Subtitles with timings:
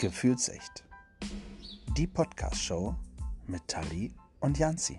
[0.00, 0.84] Gefühlsecht.
[1.96, 2.94] Die Podcast-Show
[3.48, 4.96] mit Tali und Janzi.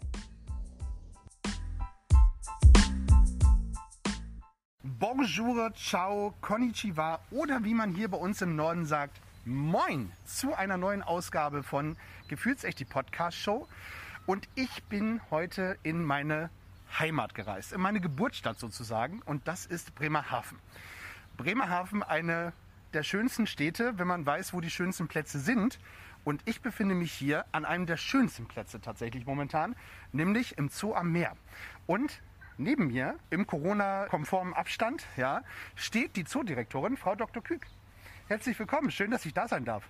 [4.83, 10.75] Bonjour, ciao, konnichiwa oder wie man hier bei uns im Norden sagt, moin zu einer
[10.75, 11.95] neuen Ausgabe von
[12.27, 13.69] Gefühlsecht, die Podcast-Show.
[14.25, 16.49] Und ich bin heute in meine
[16.99, 20.59] Heimat gereist, in meine Geburtsstadt sozusagen und das ist Bremerhaven.
[21.37, 22.51] Bremerhaven, eine
[22.93, 25.79] der schönsten Städte, wenn man weiß, wo die schönsten Plätze sind.
[26.23, 29.75] Und ich befinde mich hier an einem der schönsten Plätze tatsächlich momentan,
[30.11, 31.35] nämlich im Zoo am Meer.
[31.87, 32.21] Und
[32.57, 35.41] neben mir, im Corona-konformen Abstand, ja,
[35.75, 37.41] steht die Zoodirektorin, Frau Dr.
[37.41, 37.65] Kück.
[38.27, 39.83] Herzlich willkommen, schön, dass ich da sein darf.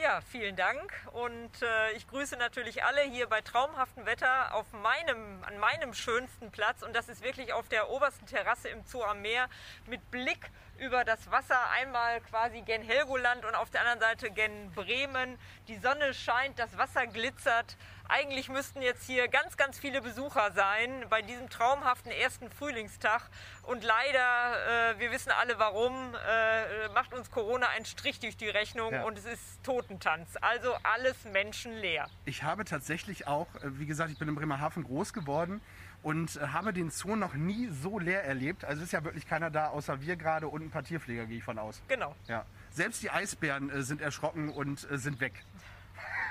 [0.00, 5.44] Ja, vielen Dank und äh, ich grüße natürlich alle hier bei traumhaftem Wetter auf meinem,
[5.44, 9.20] an meinem schönsten Platz und das ist wirklich auf der obersten Terrasse im Zoo am
[9.20, 9.50] Meer
[9.86, 14.72] mit Blick über das Wasser, einmal quasi gen Helgoland und auf der anderen Seite gen
[14.72, 15.38] Bremen.
[15.68, 17.76] Die Sonne scheint, das Wasser glitzert.
[18.12, 23.22] Eigentlich müssten jetzt hier ganz, ganz viele Besucher sein bei diesem traumhaften ersten Frühlingstag.
[23.62, 28.48] Und leider, äh, wir wissen alle warum, äh, macht uns Corona einen Strich durch die
[28.48, 29.04] Rechnung ja.
[29.04, 30.36] und es ist Totentanz.
[30.40, 32.08] Also alles menschenleer.
[32.24, 35.60] Ich habe tatsächlich auch, äh, wie gesagt, ich bin in Bremerhaven groß geworden
[36.02, 38.64] und äh, habe den Zoo noch nie so leer erlebt.
[38.64, 41.44] Also ist ja wirklich keiner da, außer wir gerade und ein paar Tierpfleger, gehe ich
[41.44, 41.80] von aus.
[41.86, 42.16] Genau.
[42.26, 42.44] Ja.
[42.70, 45.44] Selbst die Eisbären äh, sind erschrocken und äh, sind weg.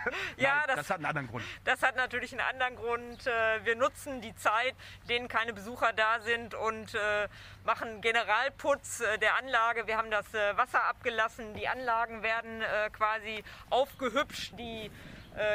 [0.38, 1.46] ja, Nein, das, das, hat einen anderen Grund.
[1.64, 3.28] Das hat natürlich einen anderen Grund.
[3.28, 4.76] Äh, wir nutzen die Zeit,
[5.08, 7.28] denen keine Besucher da sind und äh,
[7.66, 9.88] machen Generalputz äh, der Anlage.
[9.88, 11.54] Wir haben das Wasser abgelassen.
[11.54, 14.54] Die Anlagen werden quasi aufgehübscht.
[14.58, 14.92] Die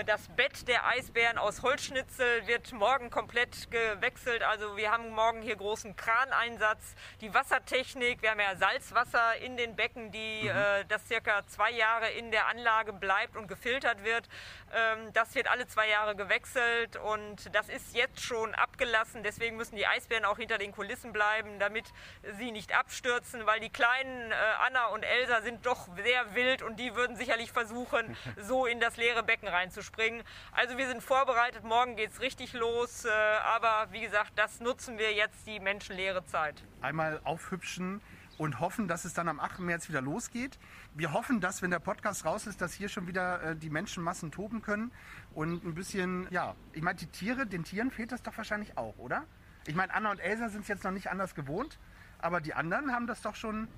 [0.06, 4.42] das Bett der Eisbären aus Holzschnitzel wird morgen komplett gewechselt.
[4.42, 6.94] Also wir haben morgen hier großen Kraneinsatz.
[7.20, 10.48] Die Wassertechnik, wir haben ja Salzwasser in den Becken, die, mhm.
[10.48, 14.28] äh, das circa zwei Jahre in der Anlage bleibt und gefiltert wird.
[14.72, 19.22] Ähm, das wird alle zwei Jahre gewechselt und das ist jetzt schon abgelassen.
[19.22, 21.92] Deswegen müssen die Eisbären auch hinter den Kulissen bleiben, damit
[22.39, 24.34] sie nicht abstürzen, weil die kleinen äh,
[24.66, 28.96] Anna und Elsa sind doch sehr wild und die würden sicherlich versuchen, so in das
[28.96, 30.23] leere Becken rein reinzuspringen.
[30.52, 33.08] Also wir sind vorbereitet, morgen geht es richtig los, äh,
[33.55, 36.62] aber wie gesagt, das nutzen wir jetzt die menschenleere Zeit.
[36.80, 38.01] Einmal aufhübschen
[38.39, 39.61] und hoffen, dass es dann am 8.
[39.61, 40.58] März wieder losgeht.
[40.95, 44.33] Wir hoffen, dass, wenn der Podcast raus ist, dass hier schon wieder äh, die Menschenmassen
[44.33, 44.92] toben können
[45.34, 48.96] und ein bisschen, ja, ich meine, die Tiere, den Tieren fehlt das doch wahrscheinlich auch,
[48.98, 49.24] oder?
[49.67, 51.79] Ich meine, Anna und Elsa sind es jetzt noch nicht anders gewohnt,
[52.18, 53.68] aber die anderen haben das doch schon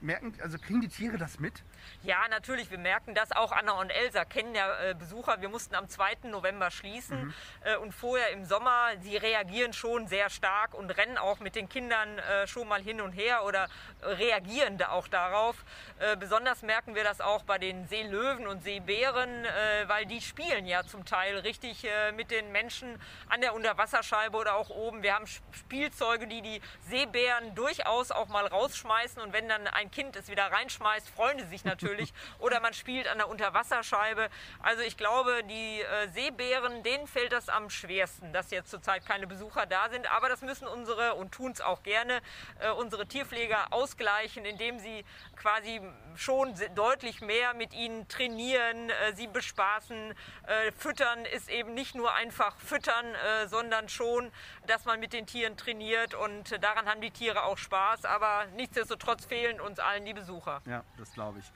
[0.00, 1.62] merken, also kriegen die Tiere das mit?
[2.02, 2.70] Ja, natürlich.
[2.70, 3.32] Wir merken das.
[3.32, 5.40] Auch Anna und Elsa kennen ja äh, Besucher.
[5.40, 6.28] Wir mussten am 2.
[6.28, 7.34] November schließen mhm.
[7.64, 8.92] äh, und vorher im Sommer.
[9.00, 13.00] Sie reagieren schon sehr stark und rennen auch mit den Kindern äh, schon mal hin
[13.00, 13.68] und her oder
[14.02, 15.64] reagieren da auch darauf.
[15.98, 20.66] Äh, besonders merken wir das auch bei den Seelöwen und Seebären, äh, weil die spielen
[20.66, 25.02] ja zum Teil richtig äh, mit den Menschen an der Unterwasserscheibe oder auch oben.
[25.02, 29.90] Wir haben Spielzeuge, die die Seebären durchaus auch mal rausschmeißen und wenn dann ein ein
[29.90, 32.12] Kind es wieder reinschmeißt, freuen sie sich natürlich.
[32.38, 34.28] Oder man spielt an der Unterwasserscheibe.
[34.60, 39.26] Also ich glaube, die äh, Seebären, denen fällt das am schwersten, dass jetzt zurzeit keine
[39.26, 40.10] Besucher da sind.
[40.12, 42.20] Aber das müssen unsere, und tun es auch gerne,
[42.60, 45.04] äh, unsere Tierpfleger ausgleichen, indem sie
[45.36, 45.80] quasi
[46.16, 50.14] schon deutlich mehr mit ihnen trainieren, äh, sie bespaßen.
[50.46, 54.30] Äh, füttern ist eben nicht nur einfach füttern, äh, sondern schon,
[54.66, 56.14] dass man mit den Tieren trainiert.
[56.14, 58.04] Und äh, daran haben die Tiere auch Spaß.
[58.04, 60.60] Aber nichtsdestotrotz fehlen uns uns allen die Besucher.
[60.66, 61.52] Ja, das glaube ich.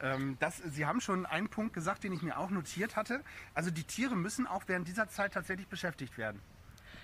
[0.00, 3.22] Ähm, das, Sie haben schon einen Punkt gesagt, den ich mir auch notiert hatte.
[3.54, 6.40] Also die Tiere müssen auch während dieser Zeit tatsächlich beschäftigt werden.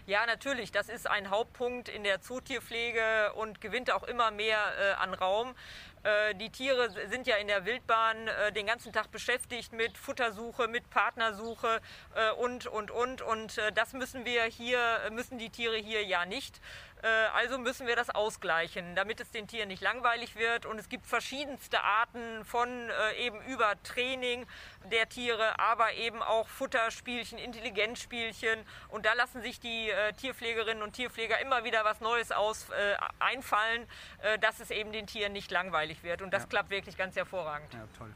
[0.06, 0.72] Ja, natürlich.
[0.72, 5.54] Das ist ein Hauptpunkt in der Zootierpflege und gewinnt auch immer mehr äh, an Raum.
[6.02, 10.66] Äh, die Tiere sind ja in der Wildbahn äh, den ganzen Tag beschäftigt mit Futtersuche,
[10.66, 11.80] mit Partnersuche
[12.14, 13.20] äh, und, und, und.
[13.20, 14.78] Und das müssen wir hier,
[15.12, 16.60] müssen die Tiere hier ja nicht.
[17.02, 20.66] Äh, also müssen wir das ausgleichen, damit es den Tieren nicht langweilig wird.
[20.66, 24.46] Und es gibt verschiedenste Arten von äh, eben über Training
[24.90, 28.60] der Tiere, aber eben auch Futterspielchen, Intelligenzspielchen.
[28.88, 32.96] Und da lassen sich die äh, Tierpflegerinnen und Tierpfleger immer wieder was Neues aus, äh,
[33.18, 33.86] einfallen,
[34.22, 36.22] äh, dass es eben den Tieren nicht langweilig wird.
[36.22, 36.48] Und das ja.
[36.48, 37.72] klappt wirklich ganz hervorragend.
[37.72, 38.14] Ja, toll.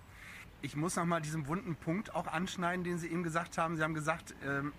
[0.64, 3.76] Ich muss noch mal diesen wunden Punkt auch anschneiden, den Sie eben gesagt haben.
[3.76, 4.72] Sie haben gesagt, ähm,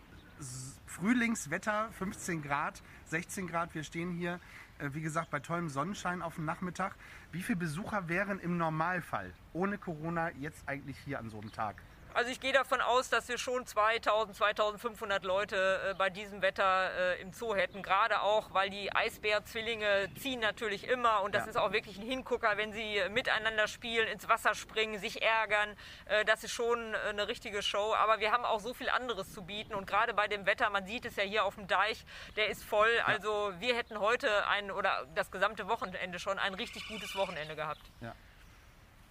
[0.86, 3.76] Frühlingswetter, 15 Grad, 16 Grad.
[3.76, 4.40] Wir stehen hier,
[4.80, 6.96] äh, wie gesagt, bei tollem Sonnenschein auf dem Nachmittag.
[7.32, 11.82] Wie viele Besucher wären im Normalfall ohne Corona jetzt eigentlich hier an so einem Tag?
[12.16, 17.18] Also ich gehe davon aus, dass wir schon 2000, 2500 Leute äh, bei diesem Wetter
[17.18, 17.84] äh, im Zoo hätten.
[17.84, 21.50] Gerade auch, weil die Eisbärzwillinge ziehen natürlich immer und das ja.
[21.50, 25.76] ist auch wirklich ein Hingucker, wenn sie miteinander spielen, ins Wasser springen, sich ärgern.
[26.06, 27.94] Äh, das ist schon äh, eine richtige Show.
[27.96, 30.86] Aber wir haben auch so viel anderes zu bieten und gerade bei dem Wetter, man
[30.86, 32.06] sieht es ja hier auf dem Deich,
[32.38, 32.96] der ist voll.
[32.96, 33.08] Ja.
[33.08, 37.82] Also wir hätten heute ein oder das gesamte Wochenende schon ein richtig gutes Wochenende gehabt.
[38.00, 38.16] Ja.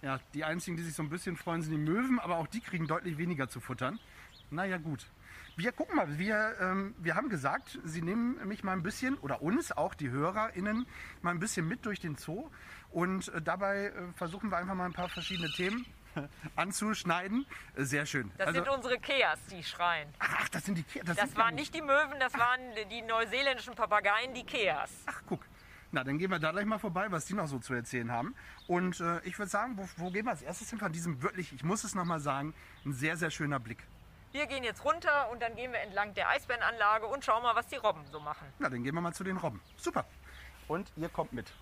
[0.05, 2.61] Ja, die einzigen, die sich so ein bisschen freuen, sind die Möwen, aber auch die
[2.61, 3.99] kriegen deutlich weniger zu futtern.
[4.51, 5.07] Naja, gut.
[5.55, 9.41] Wir gucken mal, wir, ähm, wir haben gesagt, Sie nehmen mich mal ein bisschen, oder
[9.41, 10.85] uns, auch die HörerInnen,
[11.23, 12.51] mal ein bisschen mit durch den Zoo.
[12.91, 15.87] Und äh, dabei äh, versuchen wir einfach mal ein paar verschiedene Themen
[16.55, 17.47] anzuschneiden.
[17.73, 18.31] Äh, sehr schön.
[18.37, 20.13] Das also, sind unsere Keas, die schreien.
[20.19, 21.05] Ach, das sind die Keas.
[21.07, 22.61] Das, das waren nicht die Möwen, das waren
[22.91, 24.91] die neuseeländischen Papageien, die Keas.
[25.07, 25.39] Ach, guck.
[25.95, 28.35] Na, dann gehen wir da gleich mal vorbei, was die noch so zu erzählen haben.
[28.67, 31.53] Und äh, ich würde sagen, wo, wo, gehen wir als erstes hin von diesem wirklich,
[31.53, 32.53] ich muss es nochmal sagen,
[32.83, 33.81] ein sehr, sehr schöner Blick.
[34.33, 37.67] Wir gehen jetzt runter und dann gehen wir entlang der Eisbärenanlage und schauen mal, was
[37.67, 38.45] die Robben so machen.
[38.59, 39.61] Na, dann gehen wir mal zu den Robben.
[39.77, 40.03] Super.
[40.67, 41.49] Und ihr kommt mit.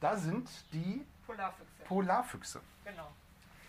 [0.00, 1.84] Da sind die Polarfüchse.
[1.86, 2.60] Polarfüchse.
[2.84, 3.10] Genau.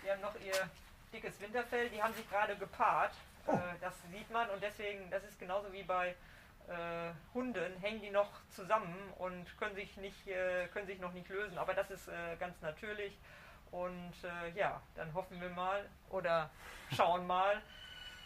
[0.03, 0.69] Die haben noch ihr
[1.11, 3.15] dickes Winterfell, die haben sich gerade gepaart.
[3.47, 3.53] Oh.
[3.53, 6.15] Äh, das sieht man und deswegen, das ist genauso wie bei
[6.67, 11.29] äh, Hunden, hängen die noch zusammen und können sich, nicht, äh, können sich noch nicht
[11.29, 11.57] lösen.
[11.57, 13.17] Aber das ist äh, ganz natürlich.
[13.71, 16.49] Und äh, ja, dann hoffen wir mal oder
[16.95, 17.61] schauen mal,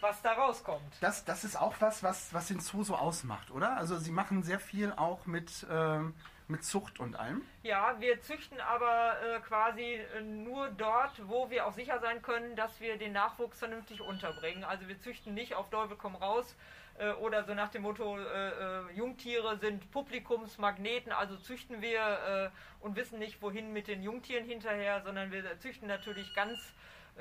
[0.00, 0.94] was da rauskommt.
[1.00, 3.76] Das, das ist auch was, was, was den Zoo so ausmacht, oder?
[3.76, 6.14] Also Sie machen sehr viel auch mit ähm,
[6.48, 7.42] mit Zucht und allem?
[7.62, 12.54] Ja, wir züchten aber äh, quasi äh, nur dort, wo wir auch sicher sein können,
[12.56, 14.64] dass wir den Nachwuchs vernünftig unterbringen.
[14.64, 16.54] Also wir züchten nicht auf Teufel komm raus
[16.98, 22.84] äh, oder so nach dem Motto, äh, äh, Jungtiere sind Publikumsmagneten, also züchten wir äh,
[22.84, 26.58] und wissen nicht, wohin mit den Jungtieren hinterher, sondern wir züchten natürlich ganz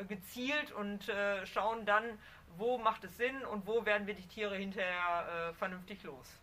[0.08, 1.08] gezielt und
[1.46, 2.04] schauen dann,
[2.58, 6.43] wo macht es Sinn und wo werden wir die Tiere hinterher vernünftig los.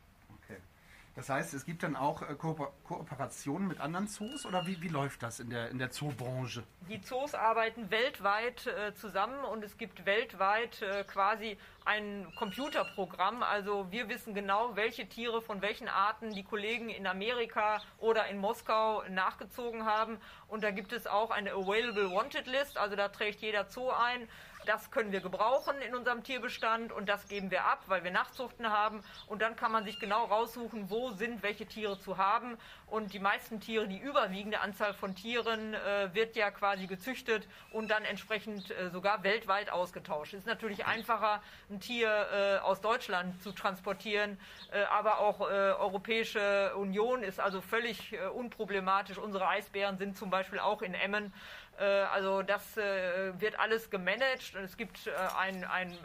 [1.20, 4.88] Das heißt, es gibt dann auch äh, Ko Kooperationen mit anderen Zoos oder wie, wie
[4.88, 6.62] läuft das in der, in der Zoobranche?
[6.88, 13.42] Die Zoos arbeiten weltweit äh, zusammen und es gibt weltweit äh, quasi ein Computerprogramm.
[13.42, 18.38] Also wir wissen genau, welche Tiere von welchen Arten die Kollegen in Amerika oder in
[18.38, 20.16] Moskau nachgezogen haben.
[20.48, 24.26] Und da gibt es auch eine Available Wanted List, also da trägt jeder Zoo ein
[24.66, 28.70] das können wir gebrauchen in unserem Tierbestand und das geben wir ab, weil wir Nachzuchten
[28.70, 29.02] haben.
[29.26, 32.58] Und dann kann man sich genau raussuchen, wo sind welche Tiere zu haben.
[32.86, 37.90] Und die meisten Tiere, die überwiegende Anzahl von Tieren, äh, wird ja quasi gezüchtet und
[37.90, 40.34] dann entsprechend äh, sogar weltweit ausgetauscht.
[40.34, 44.38] Es ist natürlich einfacher, ein Tier äh, aus Deutschland zu transportieren,
[44.72, 49.18] äh, aber auch äh, Europäische Union ist also völlig äh, unproblematisch.
[49.18, 51.32] Unsere Eisbären sind zum Beispiel auch in Emmen
[51.80, 55.96] äh, also das äh, wird alles gemanagt und es gibt äh, ein, ein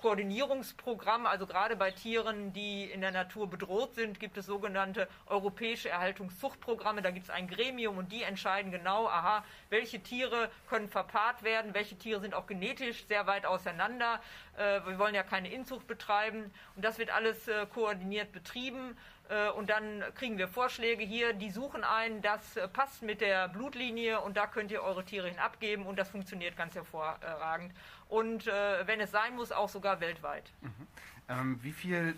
[0.00, 1.26] Koordinierungsprogramm.
[1.26, 7.00] Also gerade bei Tieren, die in der Natur bedroht sind, gibt es sogenannte europäische Erhaltungszuchtprogramme.
[7.00, 11.72] Da gibt es ein Gremium und die entscheiden genau, aha, welche Tiere können verpaart werden,
[11.72, 14.20] welche Tiere sind auch genetisch sehr weit auseinander.
[14.56, 18.96] Wir wollen ja keine Inzucht betreiben und das wird alles koordiniert betrieben.
[19.32, 23.48] Äh, und dann kriegen wir Vorschläge hier, die suchen ein, das äh, passt mit der
[23.48, 27.72] Blutlinie und da könnt ihr eure Tiere hin abgeben und das funktioniert ganz hervorragend.
[28.08, 30.52] Und äh, wenn es sein muss, auch sogar weltweit.
[30.60, 30.86] Mhm.
[31.28, 32.14] Ähm, wie viel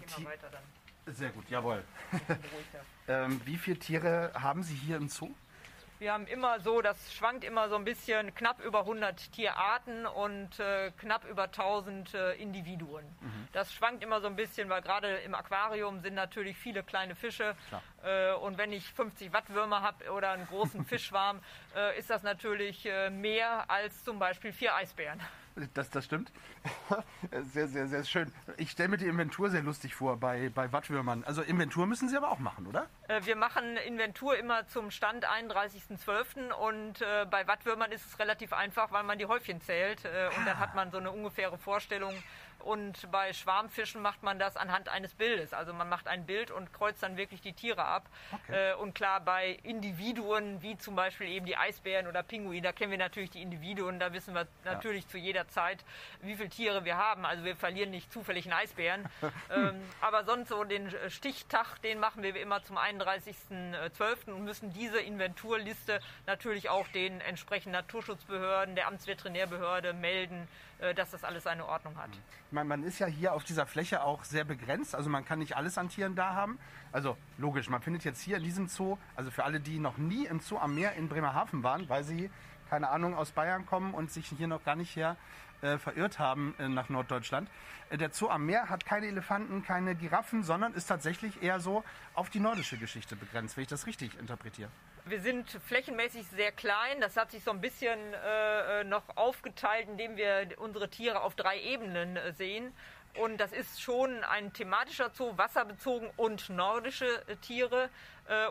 [1.06, 1.84] Sehr gut, jawohl.
[3.08, 5.30] ähm, wie viele Tiere haben Sie hier im Zoo?
[5.98, 10.58] Wir haben immer so, das schwankt immer so ein bisschen, knapp über 100 Tierarten und
[10.58, 13.04] äh, knapp über 1000 äh, Individuen.
[13.20, 13.48] Mhm.
[13.52, 17.54] Das schwankt immer so ein bisschen, weil gerade im Aquarium sind natürlich viele kleine Fische.
[17.70, 17.93] Äh,
[18.42, 21.40] und wenn ich 50 Wattwürmer habe oder einen großen Fischschwarm,
[21.74, 25.20] äh, ist das natürlich äh, mehr als zum Beispiel vier Eisbären.
[25.74, 26.32] Das, das stimmt.
[27.52, 28.32] Sehr, sehr, sehr schön.
[28.56, 31.22] Ich stelle mir die Inventur sehr lustig vor bei, bei Wattwürmern.
[31.24, 32.86] Also Inventur müssen Sie aber auch machen, oder?
[33.08, 36.52] Äh, wir machen Inventur immer zum Stand 31.12.
[36.52, 40.44] und äh, bei Wattwürmern ist es relativ einfach, weil man die Häufchen zählt äh, und
[40.46, 40.60] dann ah.
[40.60, 42.14] hat man so eine ungefähre Vorstellung,
[42.60, 45.52] und bei Schwarmfischen macht man das anhand eines Bildes.
[45.52, 48.08] Also man macht ein Bild und kreuzt dann wirklich die Tiere ab.
[48.32, 48.70] Okay.
[48.70, 52.90] Äh, und klar, bei Individuen, wie zum Beispiel eben die Eisbären oder Pinguine, da kennen
[52.90, 53.98] wir natürlich die Individuen.
[53.98, 55.10] Da wissen wir natürlich ja.
[55.10, 55.84] zu jeder Zeit,
[56.22, 57.24] wie viele Tiere wir haben.
[57.26, 59.08] Also wir verlieren nicht zufällig einen Eisbären.
[59.54, 64.32] ähm, aber sonst so den Stichtag, den machen wir immer zum 31.12.
[64.32, 71.24] und müssen diese Inventurliste natürlich auch den entsprechenden Naturschutzbehörden, der Amtsveterinärbehörde melden, äh, dass das
[71.24, 72.10] alles seine Ordnung hat.
[72.50, 74.94] meine, man ist ja hier auf dieser Fläche auch sehr begrenzt.
[74.94, 76.58] Also man kann nicht alles an Tieren da haben.
[76.92, 80.26] Also logisch, man findet jetzt hier in diesem Zoo, also für alle, die noch nie
[80.26, 82.30] im Zoo am Meer in Bremerhaven waren, weil sie,
[82.68, 85.16] keine Ahnung, aus Bayern kommen und sich hier noch gar nicht her
[85.64, 87.48] äh, verirrt haben äh, nach Norddeutschland.
[87.90, 91.84] Äh, der Zoo am Meer hat keine Elefanten, keine Giraffen, sondern ist tatsächlich eher so
[92.14, 94.70] auf die nordische Geschichte begrenzt, wenn ich das richtig interpretiere.
[95.06, 97.00] Wir sind flächenmäßig sehr klein.
[97.02, 101.60] Das hat sich so ein bisschen äh, noch aufgeteilt, indem wir unsere Tiere auf drei
[101.60, 102.72] Ebenen äh, sehen.
[103.16, 107.88] Und das ist schon ein thematischer Zoo, wasserbezogen und nordische äh, Tiere äh,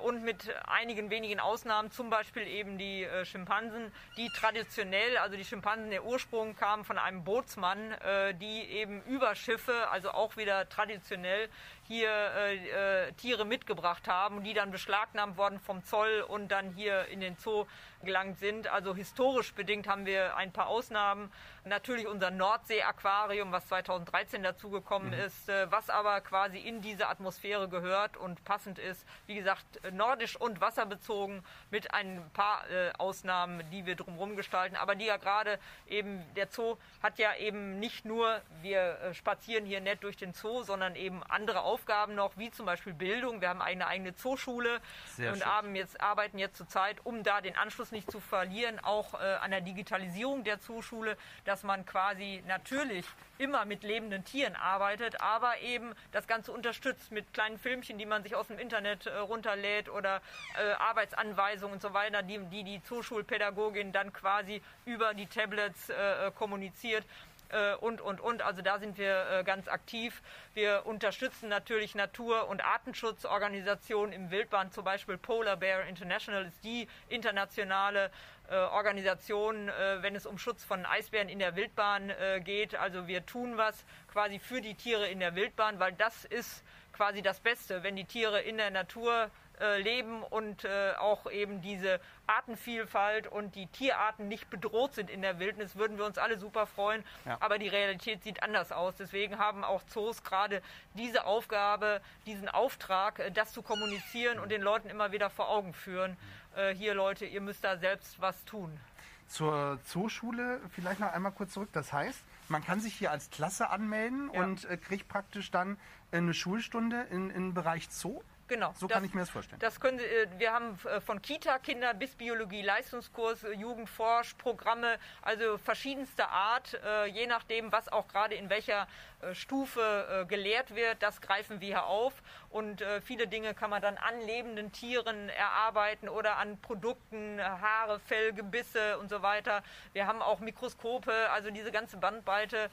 [0.03, 5.45] und mit einigen wenigen Ausnahmen, zum Beispiel eben die äh, Schimpansen, die traditionell, also die
[5.45, 10.69] Schimpansen, der Ursprung kam von einem Bootsmann, äh, die eben über Schiffe, also auch wieder
[10.69, 11.49] traditionell,
[11.85, 17.07] hier äh, äh, Tiere mitgebracht haben, die dann beschlagnahmt worden vom Zoll und dann hier
[17.07, 17.65] in den Zoo
[18.03, 18.67] gelangt sind.
[18.67, 21.31] Also historisch bedingt haben wir ein paar Ausnahmen.
[21.65, 25.25] Natürlich unser Nordsee-Aquarium, was 2013 dazugekommen mhm.
[25.25, 29.05] ist, äh, was aber quasi in diese Atmosphäre gehört und passend ist.
[29.25, 34.95] Wie gesagt, nordisch und wasserbezogen mit ein paar äh, Ausnahmen, die wir drumherum gestalten, aber
[34.95, 39.81] die ja gerade eben, der Zoo hat ja eben nicht nur, wir äh, spazieren hier
[39.81, 43.41] nett durch den Zoo, sondern eben andere Aufgaben noch, wie zum Beispiel Bildung.
[43.41, 47.55] Wir haben eine eigene Zooschule Sehr und haben jetzt, arbeiten jetzt zurzeit, um da den
[47.55, 53.05] Anschluss nicht zu verlieren, auch äh, an der Digitalisierung der Zooschule, dass man quasi natürlich
[53.37, 58.23] immer mit lebenden Tieren arbeitet, aber eben das Ganze unterstützt mit kleinen Filmchen, die man
[58.23, 59.17] sich aus dem Internet äh,
[59.53, 60.21] runterlädt oder
[60.57, 66.31] äh, Arbeitsanweisungen und so weiter, die die, die Zuschulpädagogin dann quasi über die Tablets äh,
[66.35, 67.05] kommuniziert
[67.49, 68.41] äh, und, und, und.
[68.41, 70.21] Also da sind wir äh, ganz aktiv.
[70.53, 74.71] Wir unterstützen natürlich Natur- und Artenschutzorganisationen im Wildbahn.
[74.71, 78.11] Zum Beispiel Polar Bear International ist die internationale
[78.49, 82.75] äh, Organisation, äh, wenn es um Schutz von Eisbären in der Wildbahn äh, geht.
[82.75, 87.21] Also wir tun was quasi für die Tiere in der Wildbahn, weil das ist quasi
[87.21, 89.29] das Beste, wenn die Tiere in der Natur
[89.59, 95.21] äh, leben und äh, auch eben diese Artenvielfalt und die Tierarten nicht bedroht sind in
[95.21, 97.03] der Wildnis, würden wir uns alle super freuen.
[97.25, 97.37] Ja.
[97.39, 98.95] Aber die Realität sieht anders aus.
[98.95, 100.61] Deswegen haben auch Zoos gerade
[100.95, 105.73] diese Aufgabe, diesen Auftrag, äh, das zu kommunizieren und den Leuten immer wieder vor Augen
[105.73, 106.17] führen.
[106.55, 108.79] Äh, hier Leute, ihr müsst da selbst was tun.
[109.27, 111.69] Zur Zooschule vielleicht noch einmal kurz zurück.
[111.73, 114.43] Das heißt, man kann sich hier als Klasse anmelden ja.
[114.43, 115.77] und äh, kriegt praktisch dann
[116.11, 118.21] eine Schulstunde in, im Bereich Zoo?
[118.53, 118.71] Genau.
[118.77, 119.59] So das, kann ich mir das vorstellen.
[119.59, 126.29] Das können Sie, äh, wir haben äh, von Kita-Kinder bis Biologie-Leistungskurs, äh, Jugendforschprogramme, also verschiedenster
[126.29, 126.79] Art,
[127.11, 128.87] je nachdem, was auch gerade in welcher
[129.33, 132.13] Stufe gelehrt wird, das greifen wir hier auf.
[132.53, 138.31] Und viele Dinge kann man dann an lebenden Tieren erarbeiten oder an Produkten, Haare, Fell,
[138.33, 139.63] Gebisse und so weiter.
[139.93, 142.69] Wir haben auch Mikroskope, also diese ganze Bandbreite,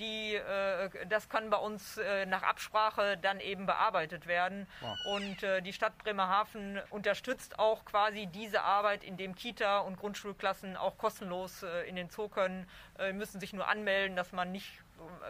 [0.00, 0.38] die,
[1.08, 4.66] das kann bei uns nach Absprache dann eben bearbeitet werden.
[4.80, 4.96] Wow.
[5.16, 10.98] Und äh, die Stadt Bremerhaven unterstützt auch quasi diese Arbeit, indem Kita und Grundschulklassen auch
[10.98, 12.68] kostenlos äh, in den Zoo können,
[12.98, 14.83] äh, müssen sich nur anmelden, dass man nicht äh,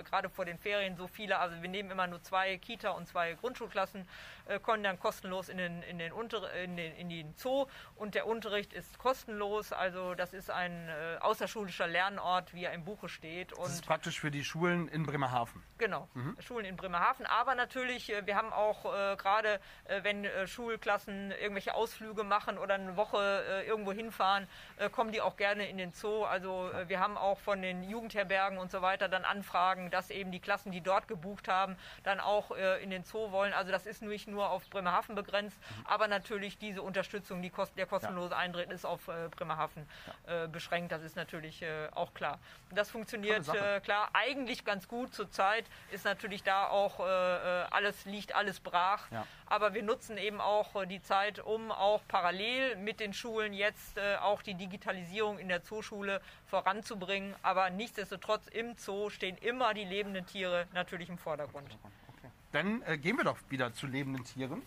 [0.05, 3.35] gerade vor den Ferien so viele, also wir nehmen immer nur zwei Kita und zwei
[3.35, 4.07] Grundschulklassen,
[4.47, 7.67] äh, kommen dann kostenlos in den, in, den Unter, in, den, in den Zoo
[7.97, 12.85] und der Unterricht ist kostenlos, also das ist ein äh, außerschulischer Lernort, wie er im
[12.85, 13.53] Buche steht.
[13.53, 15.63] Und das ist praktisch für die Schulen in Bremerhaven.
[15.79, 16.37] Genau, mhm.
[16.41, 21.75] Schulen in Bremerhaven, aber natürlich, äh, wir haben auch äh, gerade, äh, wenn Schulklassen irgendwelche
[21.75, 24.49] Ausflüge machen oder eine Woche irgendwo hinfahren,
[24.93, 28.71] kommen die auch gerne in den Zoo, also wir haben auch von den Jugendherbergen und
[28.71, 32.51] so weiter dann Anfragen Anfragen, dass eben die Klassen, die dort gebucht haben, dann auch
[32.51, 33.53] äh, in den Zoo wollen.
[33.53, 35.87] Also das ist nicht nur auf Bremerhaven begrenzt, mhm.
[35.87, 38.39] aber natürlich diese Unterstützung, die kost der kostenlose ja.
[38.39, 39.87] Eintritt ist auf äh, Bremerhaven
[40.27, 40.45] ja.
[40.45, 40.91] äh, beschränkt.
[40.91, 42.41] Das ist natürlich äh, auch klar.
[42.73, 45.65] Das funktioniert äh, klar eigentlich ganz gut zurzeit.
[45.93, 49.11] Ist natürlich da auch äh, alles liegt alles brach.
[49.13, 49.25] Ja.
[49.47, 54.43] Aber wir nutzen eben auch die Zeit, um auch parallel mit den Schulen jetzt auch
[54.43, 56.21] die Digitalisierung in der Zooschule
[56.55, 57.35] voranzubringen.
[57.43, 61.77] Aber nichtsdestotrotz im Zoo stehen immer die lebenden Tiere natürlich im Vordergrund.
[62.17, 62.29] Okay.
[62.53, 64.63] Dann äh, gehen wir doch wieder zu lebenden Tieren.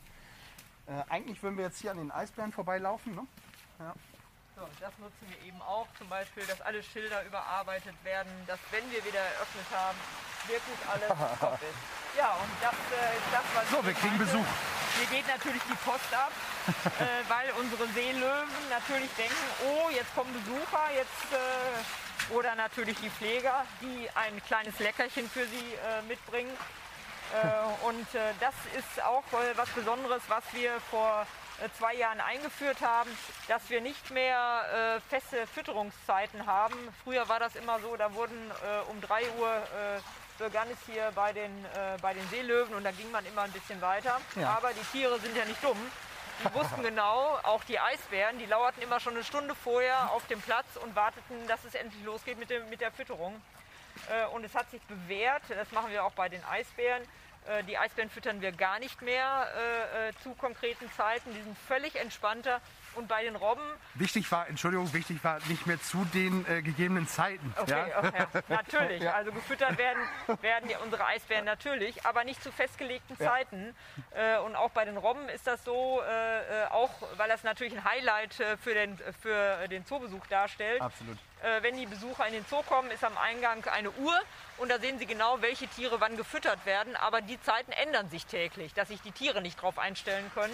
[0.88, 3.16] Äh, eigentlich würden wir jetzt hier an den Eisbären vorbeilaufen.
[3.16, 3.26] Ne?
[3.80, 3.94] Ja.
[4.58, 8.90] So, das nutzen wir eben auch, zum Beispiel, dass alle Schilder überarbeitet werden, dass wenn
[8.90, 9.98] wir wieder eröffnet haben,
[10.50, 11.10] wirklich alles
[11.40, 12.18] top ist.
[12.18, 14.26] Ja, und das äh, ist das, was So, wir kriegen meinte.
[14.26, 14.50] Besuch.
[14.98, 16.32] Hier geht natürlich die Post ab,
[16.90, 23.12] äh, weil unsere Seelöwen natürlich denken, oh, jetzt kommen Besucher, jetzt äh, oder natürlich die
[23.12, 26.50] Pfleger, die ein kleines Leckerchen für sie äh, mitbringen.
[27.30, 29.24] Äh, und äh, das ist auch
[29.54, 31.28] was Besonderes, was wir vor
[31.78, 33.10] zwei Jahren eingeführt haben,
[33.48, 36.76] dass wir nicht mehr feste Fütterungszeiten haben.
[37.04, 38.52] Früher war das immer so, da wurden
[38.90, 39.64] um 3 Uhr
[40.38, 43.52] begann es hier bei den, äh, bei den Seelöwen und da ging man immer ein
[43.52, 44.20] bisschen weiter.
[44.36, 44.56] Ja.
[44.58, 45.78] Aber die Tiere sind ja nicht dumm.
[46.44, 50.42] Die wussten genau, auch die Eisbären, die lauerten immer schon eine Stunde vorher auf dem
[50.42, 53.42] Platz und warteten, dass es endlich losgeht mit, dem, mit der Fütterung.
[54.10, 57.04] Äh, und es hat sich bewährt, das machen wir auch bei den Eisbären.
[57.48, 61.34] Äh, Die Eisbären füttern wir gar nicht mehr äh, äh, zu konkreten Zeiten.
[61.34, 62.62] Die sind völlig entspannter.
[62.98, 63.62] Und bei den Robben,
[63.94, 67.54] Wichtig war, Entschuldigung, wichtig war nicht mehr zu den äh, gegebenen Zeiten.
[67.58, 68.00] okay, ja?
[68.00, 69.04] okay, natürlich.
[69.04, 69.14] Ja.
[69.14, 70.02] Also gefüttert werden,
[70.42, 73.28] werden ja unsere Eisbären natürlich, aber nicht zu festgelegten Ja.
[73.32, 73.76] Zeiten.
[74.12, 77.74] Äh, und auch bei den Robben ist das so, äh, äh, auch weil das natürlich
[77.74, 80.82] ein Highlight äh, für den, für den Zoobesuch darstellt.
[80.82, 81.18] Absolut.
[81.44, 84.20] Äh, wenn die Besucher in den Zoo kommen, ist am Eingang eine Uhr
[84.58, 86.96] und da sehen sie genau, welche Tiere wann gefüttert werden.
[86.96, 90.54] Aber die Zeiten ändern sich täglich, dass sich die Tiere nicht darauf einstellen können.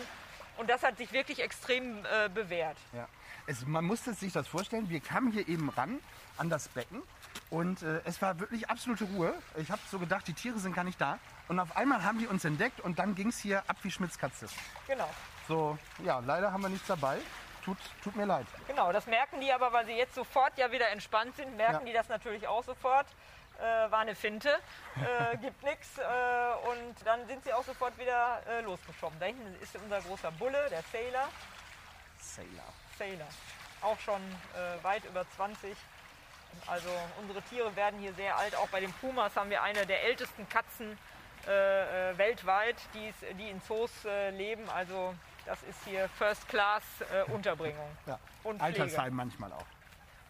[0.58, 2.78] Und das hat sich wirklich extrem äh, bewährt.
[2.94, 3.08] Ja.
[3.48, 6.00] Es, man musste sich das vorstellen, wir kamen hier eben ran
[6.38, 7.02] an das Becken
[7.50, 9.34] und äh, es war wirklich absolute Ruhe.
[9.58, 11.20] Ich habe so gedacht, die Tiere sind gar nicht da.
[11.48, 14.18] Und auf einmal haben die uns entdeckt und dann ging es hier ab wie Schmitz
[14.18, 14.48] Katze.
[14.88, 15.10] Genau.
[15.48, 17.18] So, ja, leider haben wir nichts dabei.
[17.66, 18.46] Tut, tut mir leid.
[18.68, 21.86] Genau, das merken die aber, weil sie jetzt sofort ja wieder entspannt sind, merken Ja.
[21.86, 23.08] die das natürlich auch sofort.
[23.60, 28.42] Äh, war eine Finte, äh, gibt nichts äh, und dann sind sie auch sofort wieder
[28.50, 29.20] äh, losgeschwommen.
[29.20, 31.30] Da hinten ist unser großer Bulle, der Sailor.
[32.20, 32.74] Sailor.
[32.98, 33.28] Sailor.
[33.82, 35.78] Auch schon äh, weit über 20.
[36.68, 36.90] Also
[37.22, 38.56] unsere Tiere werden hier sehr alt.
[38.56, 40.98] Auch bei den Pumas haben wir eine der ältesten Katzen
[41.46, 43.92] äh, weltweit, die, die in Zoos
[44.32, 44.68] leben.
[44.70, 45.14] Also
[45.46, 46.84] das ist hier First Class
[47.28, 47.98] Unterbringung.
[48.06, 48.20] Ja.
[48.44, 48.82] Und Pflege.
[48.82, 49.66] Altersheim manchmal auch.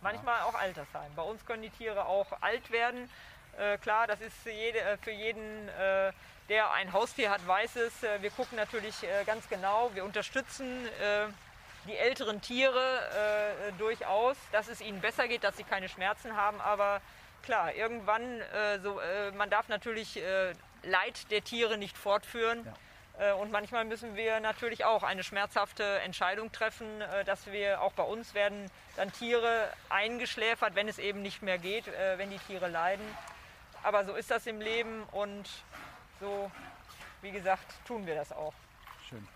[0.03, 1.11] Manchmal auch Altersheim.
[1.15, 3.09] Bei uns können die Tiere auch alt werden.
[3.57, 6.11] Äh, klar, das ist für, jede, äh, für jeden, äh,
[6.49, 8.03] der ein Haustier hat, weiß es.
[8.03, 9.91] Äh, wir gucken natürlich äh, ganz genau.
[9.93, 11.27] Wir unterstützen äh,
[11.87, 16.61] die älteren Tiere durchaus, dass es ihnen besser geht, dass sie keine Schmerzen haben.
[16.61, 17.01] Aber
[17.41, 18.41] klar, irgendwann,
[18.81, 19.01] so,
[19.35, 20.17] man darf natürlich
[20.83, 22.65] Leid der Tiere nicht fortführen.
[22.65, 22.71] Äh,
[23.39, 28.03] Und manchmal müssen wir natürlich auch eine schmerzhafte Entscheidung treffen, äh, dass wir auch bei
[28.03, 32.67] uns werden dann Tiere eingeschläfert, wenn es eben nicht mehr geht, äh, wenn die Tiere
[32.67, 33.05] leiden.
[33.83, 35.47] Aber so ist das im Leben und
[36.19, 36.51] so,
[37.21, 38.53] wie gesagt, tun wir das auch.
[39.07, 39.27] Schön.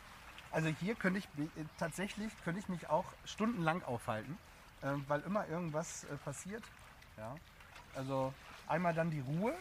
[0.52, 4.40] Also hier könnte ich äh, tatsächlich könnte ich mich auch stundenlang aufhalten,
[4.82, 6.64] äh, weil immer irgendwas äh, passiert.
[7.18, 7.36] Ja.
[7.96, 8.34] Also
[8.68, 9.54] einmal dann die Ruhe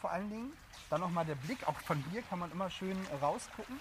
[0.00, 0.52] vor allen Dingen,
[0.90, 1.66] dann noch mal der Blick.
[1.66, 3.80] Auch von hier kann man immer schön rausgucken.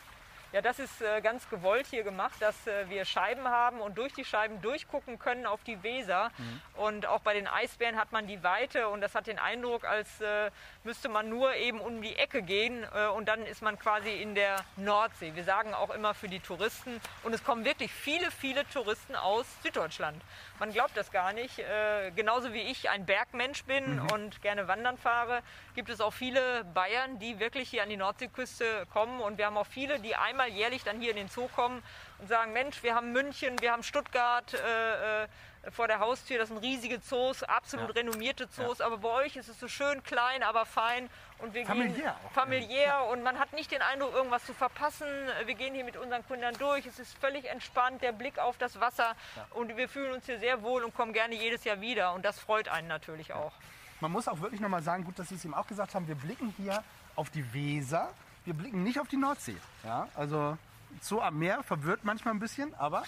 [0.53, 4.13] Ja, das ist äh, ganz gewollt hier gemacht, dass äh, wir Scheiben haben und durch
[4.13, 6.31] die Scheiben durchgucken können auf die Weser.
[6.75, 10.21] Und auch bei den Eisbären hat man die Weite und das hat den Eindruck, als
[10.21, 10.49] äh,
[10.85, 14.35] müsste man nur eben um die Ecke gehen äh, und dann ist man quasi in
[14.35, 15.35] der Nordsee.
[15.35, 19.45] Wir sagen auch immer für die Touristen und es kommen wirklich viele, viele Touristen aus
[19.63, 20.21] Süddeutschland.
[20.59, 21.59] Man glaubt das gar nicht.
[21.59, 25.41] Äh, genauso wie ich ein Bergmensch bin und gerne wandern fahre,
[25.75, 29.19] gibt es auch viele Bayern, die wirklich hier an die Nordseeküste kommen.
[29.19, 31.81] Und wir haben auch viele, die einmal jährlich dann hier in den Zoo kommen
[32.19, 35.27] und sagen, Mensch, wir haben München, wir haben Stuttgart äh, äh,
[35.71, 36.37] vor der Haustür.
[36.37, 38.01] Das sind riesige Zoos, absolut Ja.
[38.01, 38.79] renommierte Zoos.
[38.79, 41.09] Aber bei euch ist es so schön klein, aber fein.
[41.39, 42.31] Und wir Familiär gehen auch.
[42.33, 45.07] familiär und man hat nicht den Eindruck, irgendwas zu verpassen.
[45.45, 46.85] Wir gehen hier mit unseren Kindern durch.
[46.85, 49.15] Es ist völlig entspannt, der Blick auf das Wasser.
[49.51, 52.13] Und wir fühlen uns hier sehr wohl und kommen gerne jedes Jahr wieder.
[52.13, 53.51] Und das freut einen natürlich auch.
[53.99, 56.07] Man muss auch wirklich noch mal sagen, gut, dass Sie es eben auch gesagt haben,
[56.07, 56.83] wir blicken hier
[57.15, 58.09] auf die Weser,
[58.47, 59.57] wir blicken nicht auf die Nordsee.
[59.83, 60.57] Ja, also
[61.01, 63.03] so am Meer verwirrt manchmal ein bisschen, aber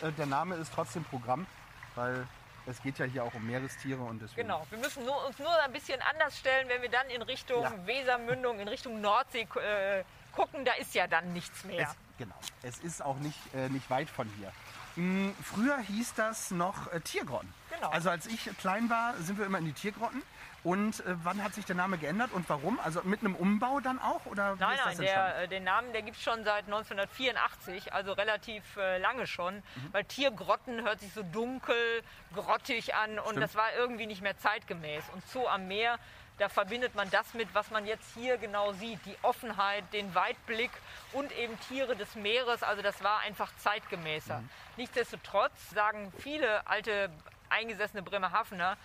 [0.00, 1.46] äh, der Name ist trotzdem Programm,
[1.94, 2.26] weil
[2.66, 4.48] es geht ja hier auch um Meerestiere und deswegen.
[4.48, 7.62] Genau, wir müssen nur, uns nur ein bisschen anders stellen, wenn wir dann in Richtung
[7.62, 7.72] Ja.
[7.86, 10.64] Wesermündung, in Richtung Nordsee äh, gucken.
[10.64, 11.88] Da ist ja dann nichts mehr.
[11.88, 12.34] Es, genau.
[12.62, 14.52] Es ist auch nicht, äh, nicht weit von hier.
[14.96, 17.52] Mm, Früher hieß das noch äh, Tiergrotten.
[17.70, 17.90] Genau.
[17.90, 20.22] Also als ich klein war, sind wir immer in die Tiergrotten.
[20.68, 22.78] Und äh, wann hat sich der Name geändert und warum?
[22.80, 24.26] Also mit einem Umbau dann auch?
[24.26, 27.94] Oder Nein, ist das nein, der, äh, den Namen, der gibt es schon seit 1984,
[27.94, 29.54] also relativ äh, lange schon.
[29.54, 29.62] Mhm.
[29.92, 32.02] Weil Tiergrotten hört sich so dunkel,
[32.34, 33.44] grottig an und Stimmt.
[33.44, 35.04] das war irgendwie nicht mehr zeitgemäß.
[35.14, 35.98] Und Zoo am Meer,
[36.36, 39.00] da verbindet man das mit, was man jetzt hier genau sieht.
[39.06, 40.72] Die Offenheit, den Weitblick
[41.14, 42.62] und eben Tiere des Meeres.
[42.62, 44.40] Also das war einfach zeitgemäßer.
[44.40, 44.50] Mhm.
[44.76, 47.08] Nichtsdestotrotz sagen viele alte
[47.48, 48.76] eingesessene Bremerhavener,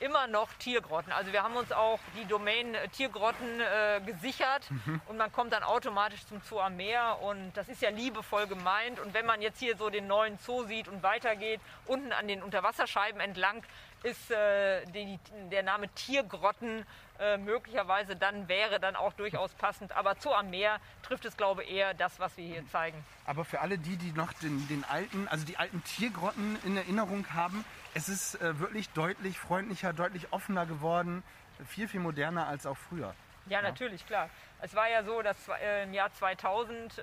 [0.00, 1.12] immer noch Tiergrotten.
[1.12, 4.68] Also wir haben uns auch die Domain äh, Tiergrotten äh, gesichert
[5.08, 9.00] und man kommt dann automatisch zum Zoo am Meer und das ist ja liebevoll gemeint.
[9.00, 12.42] Und wenn man jetzt hier so den neuen Zoo sieht und weitergeht, unten an den
[12.42, 13.62] Unterwasserscheiben entlang,
[14.02, 15.18] ist äh, die,
[15.50, 16.86] der Name Tiergrotten
[17.20, 19.92] äh, möglicherweise dann wäre dann auch durchaus passend.
[19.92, 23.02] Aber Zoo am Meer trifft es, glaube ich, eher das, was wir hier zeigen.
[23.24, 27.26] Aber für alle die, die noch den, den alten, also die alten Tiergrotten in Erinnerung
[27.32, 31.22] haben, es ist äh, wirklich deutlich freundlicher, deutlich offener geworden.
[31.66, 33.14] viel, viel moderner als auch früher.
[33.46, 34.28] Ja, natürlich, klar.
[34.60, 37.02] Es war ja so, dass äh, im Jahr 2000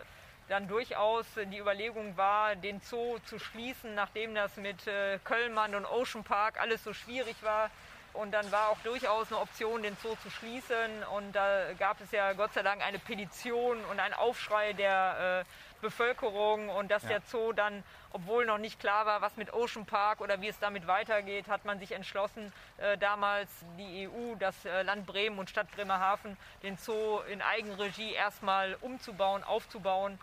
[0.49, 5.85] dann durchaus die Überlegung war, den Zoo zu schließen, nachdem das mit äh, Köllmann und
[5.85, 7.69] Ocean Park alles so schwierig war.
[8.13, 11.03] Und dann war auch durchaus eine Option, den Zoo zu schließen.
[11.15, 15.81] Und da gab es ja Gott sei Dank eine Petition und einen Aufschrei der äh,
[15.81, 16.69] Bevölkerung.
[16.69, 17.09] Und dass ja.
[17.09, 20.59] der Zoo dann, obwohl noch nicht klar war, was mit Ocean Park oder wie es
[20.59, 25.49] damit weitergeht, hat man sich entschlossen, äh, damals die EU, das äh, Land Bremen und
[25.49, 30.19] Stadt Bremerhaven, den Zoo in Eigenregie erstmal umzubauen, aufzubauen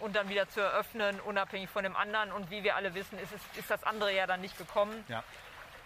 [0.00, 2.32] und dann wieder zu eröffnen, unabhängig von dem anderen.
[2.32, 5.04] Und wie wir alle wissen, ist, es, ist das andere ja dann nicht gekommen.
[5.08, 5.24] Ja.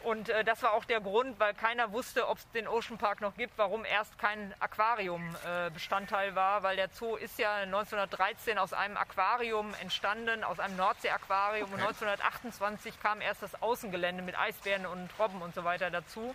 [0.05, 3.23] Und äh, das war auch der Grund, weil keiner wusste, ob es den Ocean Park
[3.23, 8.59] noch gibt, warum erst kein Aquarium äh, Bestandteil war, weil der Zoo ist ja 1913
[8.59, 11.75] aus einem Aquarium entstanden, aus einem Nordsee-Aquarium okay.
[11.75, 16.35] und 1928 kam erst das Außengelände mit Eisbären und Robben und so weiter dazu.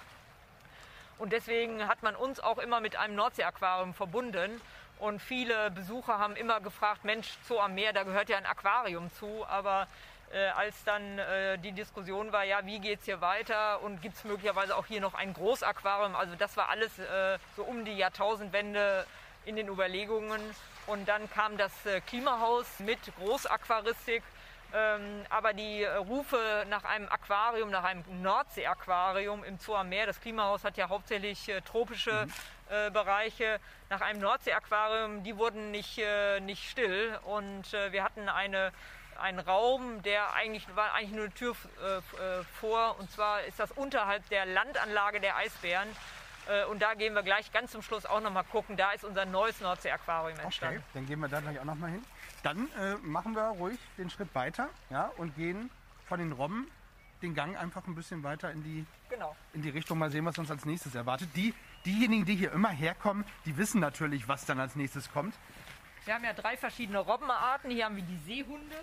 [1.19, 4.59] Und deswegen hat man uns auch immer mit einem Nordsee-Aquarium verbunden.
[4.97, 9.11] Und viele Besucher haben immer gefragt, Mensch, Zoo am Meer, da gehört ja ein Aquarium
[9.13, 9.45] zu.
[9.47, 9.87] Aber
[10.31, 14.15] äh, als dann äh, die Diskussion war, ja, wie geht es hier weiter und gibt
[14.15, 16.15] es möglicherweise auch hier noch ein Großaquarium.
[16.15, 19.05] Also das war alles äh, so um die Jahrtausendwende
[19.45, 20.41] in den Überlegungen.
[20.85, 24.23] Und dann kam das äh, Klimahaus mit Großaquaristik.
[24.71, 26.37] Ähm, aber die Rufe
[26.69, 31.49] nach einem Aquarium, nach einem Nordsee-Aquarium im Zoo am Meer, das Klimahaus hat ja hauptsächlich
[31.49, 32.33] äh, tropische mhm.
[32.69, 35.99] Äh, Bereiche, nach einem Nordsee-Aquarium, die wurden nicht,
[36.41, 37.17] nicht still.
[37.23, 38.71] Und wir hatten eine
[39.21, 42.97] ein Raum, der eigentlich war eigentlich nur eine Tür äh, äh, vor.
[42.99, 45.87] Und zwar ist das unterhalb der Landanlage der Eisbären.
[46.47, 48.77] Äh, und da gehen wir gleich ganz zum Schluss auch nochmal gucken.
[48.77, 50.77] Da ist unser neues Nordsee-Aquarium entstanden.
[50.77, 52.03] Okay, dann gehen wir da gleich auch nochmal hin.
[52.43, 55.69] Dann äh, machen wir ruhig den Schritt weiter ja, und gehen
[56.07, 56.69] von den Robben
[57.21, 59.35] den Gang einfach ein bisschen weiter in die, genau.
[59.53, 59.97] in die Richtung.
[59.97, 61.29] Mal sehen, was uns als nächstes erwartet.
[61.35, 61.53] Die,
[61.85, 65.35] diejenigen, die hier immer herkommen, die wissen natürlich, was dann als nächstes kommt.
[66.05, 67.69] Wir haben ja drei verschiedene Robbenarten.
[67.69, 68.75] Hier haben wir die Seehunde.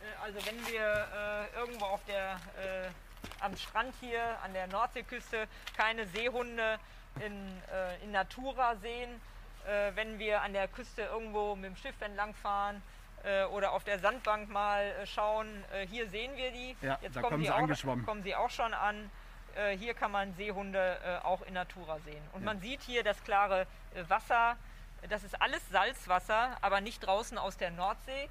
[0.00, 2.88] Äh, also wenn wir äh, irgendwo auf der, äh,
[3.40, 6.78] am Strand hier an der Nordseeküste keine Seehunde
[7.16, 9.20] in, äh, in Natura sehen,
[9.66, 12.82] äh, wenn wir an der Küste irgendwo mit dem Schiff entlangfahren
[13.24, 16.76] äh, oder auf der Sandbank mal schauen, hier sehen wir die.
[16.80, 17.50] Ja, Jetzt kommen, kommen, sie
[17.86, 19.10] auch, kommen sie auch schon an.
[19.78, 22.22] hier kann man Seehunde auch in Natura sehen.
[22.32, 22.46] Und ja.
[22.46, 23.66] man sieht hier das klare
[24.08, 24.56] Wasser.
[25.08, 28.28] Das ist alles Salzwasser, aber nicht draußen aus der Nordsee,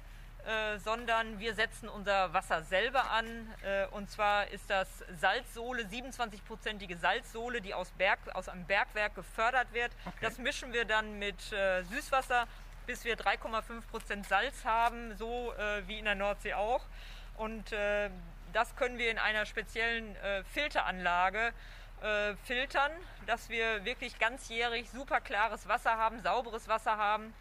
[0.50, 3.54] äh, sondern wir setzen unser Wasser selber an.
[3.62, 4.88] Äh, und zwar ist das
[5.20, 9.92] Salzsohle, 27-prozentige Salzsohle, die aus, Berg, aus einem Bergwerk gefördert wird.
[10.04, 10.16] Okay.
[10.22, 12.48] Das mischen wir dann mit äh, Süßwasser,
[12.86, 16.82] bis wir 3,5 Prozent Salz haben, so äh, wie in der Nordsee auch.
[17.36, 18.10] Und äh,
[18.52, 20.16] das können wir in einer speziellen
[20.52, 21.52] Filteranlage
[22.44, 22.90] filtern,
[23.26, 27.32] dass wir wirklich ganzjährig super klares Wasser haben, sauberes Wasser haben.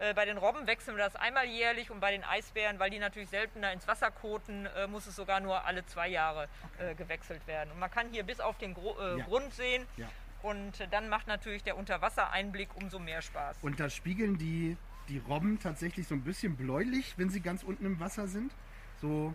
[0.00, 2.98] Äh, bei den Robben wechseln wir das einmal jährlich und bei den Eisbären, weil die
[2.98, 6.90] natürlich seltener ins Wasser koten, äh, muss es sogar nur alle zwei Jahre okay.
[6.90, 7.72] Äh, gewechselt werden.
[7.72, 9.24] Und man kann hier bis auf den Gro ja.
[9.24, 9.86] Grund sehen.
[9.96, 10.08] Ja.
[10.42, 13.56] Und dann macht natürlich der Unterwassereinblick umso mehr Spaß.
[13.60, 14.76] Und da spiegeln die,
[15.08, 18.52] die Robben tatsächlich so ein bisschen bläulich, wenn sie ganz unten im Wasser sind.
[19.00, 19.34] So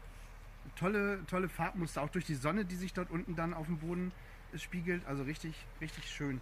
[0.78, 4.14] tolle, tolle Farbmuster, auch durch die Sonne, die sich dort unten dann auf dem Boden
[4.56, 5.06] spiegelt.
[5.06, 6.40] Also richtig, richtig schön.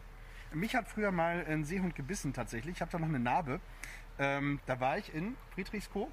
[0.53, 2.75] Mich hat früher mal ein Seehund gebissen tatsächlich.
[2.75, 3.61] Ich habe da noch eine Narbe.
[4.21, 6.11] Ähm, da war ich in Friedrichskoog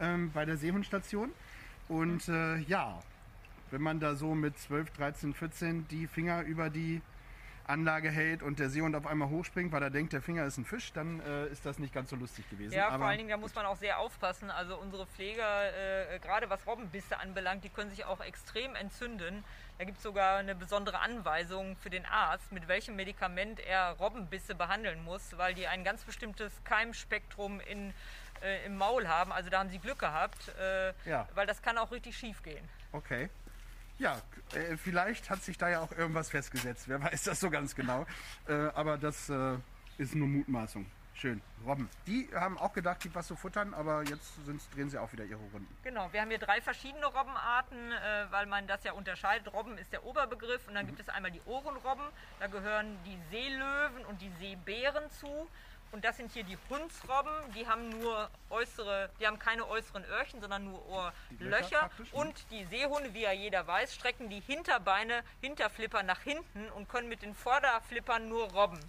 [0.00, 1.32] ähm, bei der Seehundstation.
[1.88, 3.00] Und äh, ja,
[3.70, 7.00] wenn man da so mit 12, 13, 14 die Finger über die
[7.66, 10.64] Anlage hält und der Seehund auf einmal hochspringt, weil er denkt, der Finger ist ein
[10.64, 12.74] Fisch, dann äh, ist das nicht ganz so lustig gewesen.
[12.74, 14.50] Ja, Aber vor allen Dingen, da muss man auch sehr aufpassen.
[14.50, 19.44] Also unsere Pfleger, äh, gerade was Robbenbisse anbelangt, die können sich auch extrem entzünden.
[19.80, 24.54] Da gibt es sogar eine besondere Anweisung für den Arzt, mit welchem Medikament er Robbenbisse
[24.54, 27.94] behandeln muss, weil die ein ganz bestimmtes Keimspektrum in,
[28.42, 29.32] äh, im Maul haben.
[29.32, 31.26] Also da haben sie Glück gehabt, äh, ja.
[31.34, 32.68] weil das kann auch richtig schief gehen.
[32.92, 33.30] Okay.
[33.98, 34.20] Ja,
[34.52, 36.86] äh, vielleicht hat sich da ja auch irgendwas festgesetzt.
[36.86, 38.04] Wer weiß das so ganz genau.
[38.48, 39.56] Äh, aber das äh,
[39.96, 40.84] ist nur Mutmaßung.
[41.20, 41.42] Schön.
[41.66, 41.90] Robben.
[42.06, 44.32] Die haben auch gedacht, die was zu futtern, aber jetzt
[44.74, 45.68] drehen sie auch wieder ihre Runden.
[45.82, 49.52] Genau, wir haben hier drei verschiedene Robbenarten, äh, weil man das ja unterscheidet.
[49.52, 50.88] Robben ist der Oberbegriff und dann mhm.
[50.88, 52.06] gibt es einmal die Ohrenrobben.
[52.38, 55.46] Da gehören die Seelöwen und die Seebären zu.
[55.92, 60.40] Und das sind hier die Hundsrobben, die haben nur äußere, die haben keine äußeren Öhrchen,
[60.40, 61.90] sondern nur Ohrlöcher.
[61.98, 62.06] Ne?
[62.12, 67.08] Und die Seehunde, wie ja jeder weiß, strecken die Hinterbeine, Hinterflipper nach hinten und können
[67.08, 68.80] mit den Vorderflippern nur robben.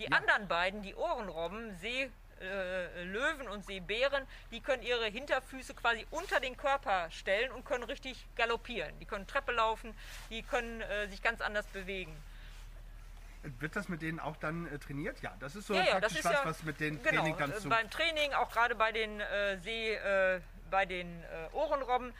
[0.00, 0.16] Die ja.
[0.16, 2.10] anderen beiden, die Ohrenrobben, See,
[2.40, 7.84] äh, Löwen und Seebären, die können ihre Hinterfüße quasi unter den Körper stellen und können
[7.84, 8.98] richtig galoppieren.
[8.98, 9.94] Die können Treppe laufen,
[10.30, 12.16] die können äh, sich ganz anders bewegen.
[13.42, 15.20] Wird das mit denen auch dann äh, trainiert?
[15.20, 17.20] Ja, das ist so Ja, ja, praktisch das ist was, ja- was mit den Genau,
[17.22, 17.68] Training dann äh, zu.
[17.68, 22.14] beim Training, auch gerade bei den äh, See, äh, bei den Ohrenrobben,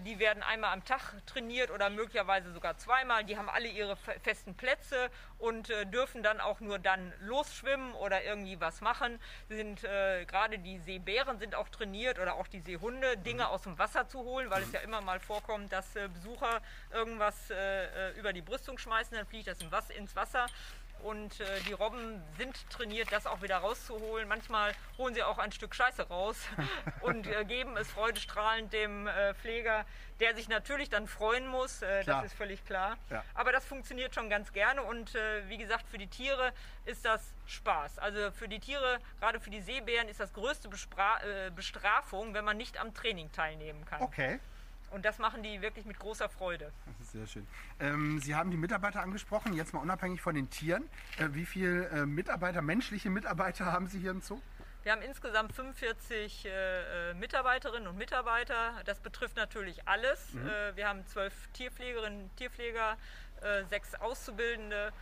[0.00, 3.24] die werden einmal am Tag trainiert oder möglicherweise sogar zweimal.
[3.24, 7.94] Die haben alle ihre fe- festen Plätze und äh, dürfen dann auch nur dann losschwimmen
[7.94, 9.18] oder irgendwie was machen.
[9.48, 13.62] Sie Sind äh, gerade die Seebären sind auch trainiert oder auch die Seehunde, Dinge aus
[13.62, 18.10] dem Wasser zu holen, weil es ja immer mal vorkommt, dass äh, Besucher irgendwas äh,
[18.10, 19.58] äh, über die Brüstung schmeißen, dann fliegt das
[19.90, 20.46] ins Wasser.
[21.02, 24.28] Und äh, die Robben sind trainiert, das auch wieder rauszuholen.
[24.28, 26.36] Manchmal holen sie auch ein Stück Scheiße raus
[27.00, 29.84] und äh, geben es freudestrahlend dem äh, Pfleger,
[30.20, 31.82] der sich natürlich dann freuen muss.
[31.82, 32.96] Äh, das ist völlig klar.
[33.10, 33.24] Ja.
[33.34, 34.82] Aber das funktioniert schon ganz gerne.
[34.82, 36.52] Und äh, wie gesagt, für die Tiere
[36.84, 37.98] ist das Spaß.
[37.98, 42.44] Also für die Tiere, gerade für die Seebären, ist das größte Bespra äh, Bestrafung, wenn
[42.44, 44.02] man nicht am Training teilnehmen kann.
[44.02, 44.38] Okay,
[44.92, 46.70] Und das machen die wirklich mit großer Freude.
[46.86, 47.46] das ist sehr schön.
[47.80, 50.88] Ähm, Sie haben die Mitarbeiter angesprochen, jetzt mal unabhängig von den Tieren.
[51.18, 54.40] Äh, wie viele äh, Mitarbeiter, menschliche Mitarbeiter haben Sie hier im Zoo?
[54.82, 58.72] Wir haben insgesamt 45 äh, äh, Mitarbeiterinnen und Mitarbeiter.
[58.84, 60.34] Das betrifft natürlich alles.
[60.34, 62.96] Äh, wir haben zwölf Tierpflegerinnen, Tierpfleger,
[63.42, 64.92] äh, sechs Auszubildende.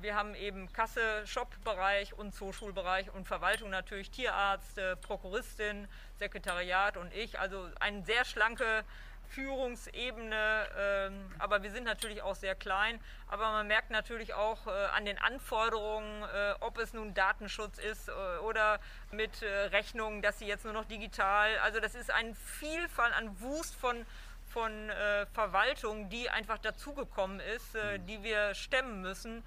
[0.00, 7.40] Wir haben eben Kasse, Shop-Bereich und Zooschulbereich und Verwaltung natürlich, Tierarzt, Prokuristin, Sekretariat und ich.
[7.40, 8.84] Also eine sehr schlanke
[9.28, 13.00] Führungsebene, ähm, aber wir sind natürlich auch sehr klein.
[13.28, 18.08] Aber man merkt natürlich auch äh, an den Anforderungen, äh, ob es nun Datenschutz ist
[18.08, 18.12] äh,
[18.42, 18.78] oder
[19.10, 21.58] mit Rechnungen, dass sie jetzt nur noch digital.
[21.58, 24.06] Also das ist ein Vielfalt, ein Wust von
[24.48, 24.90] von
[25.34, 29.44] Verwaltung, die einfach dazugekommen ist, äh, die wir stemmen müssen.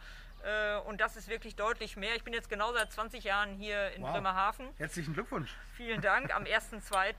[0.86, 2.16] Und das ist wirklich deutlich mehr.
[2.16, 4.12] Ich bin jetzt genau seit 20 Jahren hier in Wow.
[4.14, 4.70] Bremerhaven.
[4.78, 5.54] Herzlichen Glückwunsch.
[5.76, 7.14] Vielen Dank am 1.2.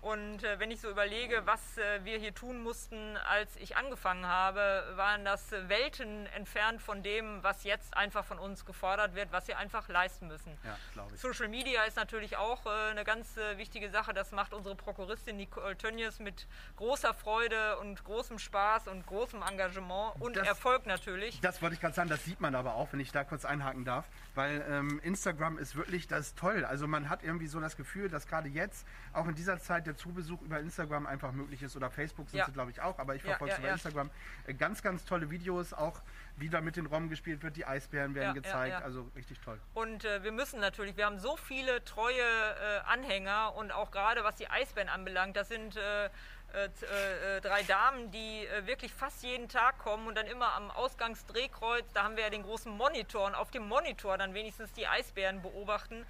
[0.00, 4.26] Und äh, wenn ich so überlege, was äh, wir hier tun mussten, als ich angefangen
[4.26, 9.46] habe, waren das Welten entfernt von dem, was jetzt einfach von uns gefordert wird, was
[9.46, 10.58] wir einfach leisten müssen.
[10.64, 10.76] Ja.
[11.16, 14.12] Social Media ist natürlich auch äh, eine ganz äh, wichtige Sache.
[14.14, 20.20] Das macht unsere Prokuristin Nicole Tönnies mit großer Freude und großem Spaß und großem Engagement
[20.20, 21.40] und Das- Erfolg natürlich.
[21.40, 23.84] Das wollte ich gerade sagen, das sieht man aber auch, wenn ich da kurz einhaken
[23.84, 26.64] darf, weil ähm, Instagram ist wirklich das ist toll.
[26.64, 29.96] Also man hat irgendwie so das Gefühl, dass gerade jetzt, auch in dieser Zeit, der
[29.96, 32.46] Zubesuch über Instagram einfach möglich ist oder Facebook sind Ja.
[32.46, 33.70] sie glaube ich auch, aber ich verfolge es über.
[33.72, 34.10] Instagram.
[34.46, 36.00] Äh, Ganz, ganz tolle Videos, auch
[36.36, 39.58] wie da mit den Rom gespielt wird, die Eisbären werden gezeigt, also richtig toll.
[39.74, 44.22] Und äh, wir müssen natürlich, wir haben so viele treue äh, Anhänger und auch gerade
[44.24, 46.08] was die Eisbären anbelangt, das sind äh,
[46.54, 50.54] äh, äh, äh, drei Damen, die äh, wirklich fast jeden Tag kommen und dann immer
[50.54, 54.72] am Ausgangsdrehkreuz, da haben wir ja den großen Monitor und auf dem Monitor dann wenigstens
[54.72, 56.06] die Eisbären beobachten.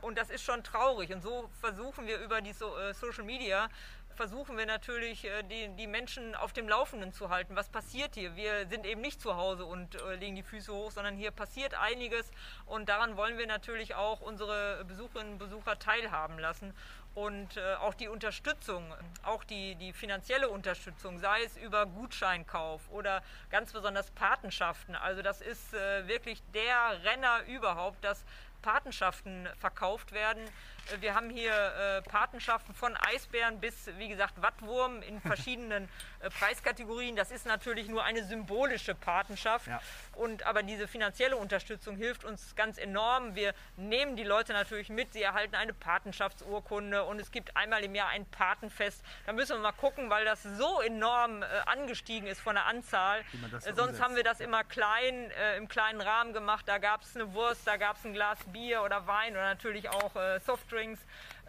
[0.00, 1.12] Und das ist schon traurig.
[1.12, 3.68] Und so versuchen wir über die so, äh, Social Media
[4.14, 7.54] versuchen wir natürlich, äh, die, die Menschen auf dem Laufenden zu halten.
[7.54, 8.34] Was passiert hier?
[8.34, 12.30] Wir sind eben nicht zu Hause und legen die Füße hoch, sondern hier passiert einiges
[12.64, 16.74] und daran wollen wir natürlich auch unsere Besucherinnen und Besucher teilhaben lassen.
[17.14, 23.22] Und äh, auch die Unterstützung, auch die, die finanzielle Unterstützung, sei es über Gutscheinkauf oder
[23.50, 24.96] ganz besonders Patenschaften.
[24.96, 28.24] Also das ist äh, wirklich der Renner überhaupt, dass
[28.62, 30.42] Patenschaften verkauft werden.
[30.90, 35.88] Äh, Wir haben hier äh, Patenschaften von Eisbären bis, wie gesagt, Wattwurm in verschiedenen
[36.30, 37.16] Preiskategorien.
[37.16, 39.66] Das ist natürlich nur eine symbolische Patenschaft.
[39.66, 39.80] Ja.
[40.14, 43.34] Und, aber diese finanzielle Unterstützung hilft uns ganz enorm.
[43.34, 45.12] Wir nehmen die Leute natürlich mit.
[45.12, 49.02] Sie erhalten eine Patenschaftsurkunde und es gibt einmal im Jahr ein Patenfest.
[49.26, 53.20] Da müssen wir mal gucken, weil das so enorm äh, angestiegen ist von der Anzahl.
[53.20, 53.24] Äh,
[53.60, 54.02] Sonst umsetzt.
[54.02, 56.66] haben wir das immer klein, äh, im kleinen Rahmen gemacht.
[56.68, 59.88] Da gab es eine Wurst, da gab es ein Glas Bier oder Wein oder natürlich
[59.88, 61.00] auch äh, Softdrinks.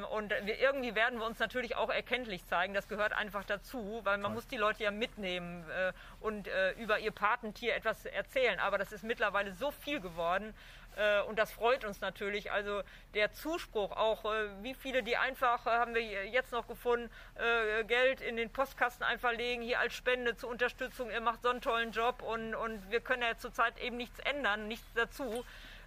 [0.10, 2.74] Und wir, irgendwie werden wir uns natürlich auch erkenntlich zeigen.
[2.74, 7.00] Das gehört einfach dazu, weil man muss die Leute ja mitnehmen äh, und äh, über
[7.00, 8.60] ihr Patentier etwas erzählen.
[8.60, 10.54] Aber das ist mittlerweile so viel geworden.
[10.96, 12.52] Äh, und das freut uns natürlich.
[12.52, 12.82] Also
[13.14, 17.84] der Zuspruch auch, äh, wie viele, die einfach, äh, haben wir jetzt noch gefunden, äh,
[17.84, 21.10] Geld in den Postkasten einfach legen, hier als Spende zur Unterstützung.
[21.12, 24.68] Ihr macht so einen tollen Job und, und wir können ja zurzeit eben nichts ändern,
[24.68, 25.44] nichts dazu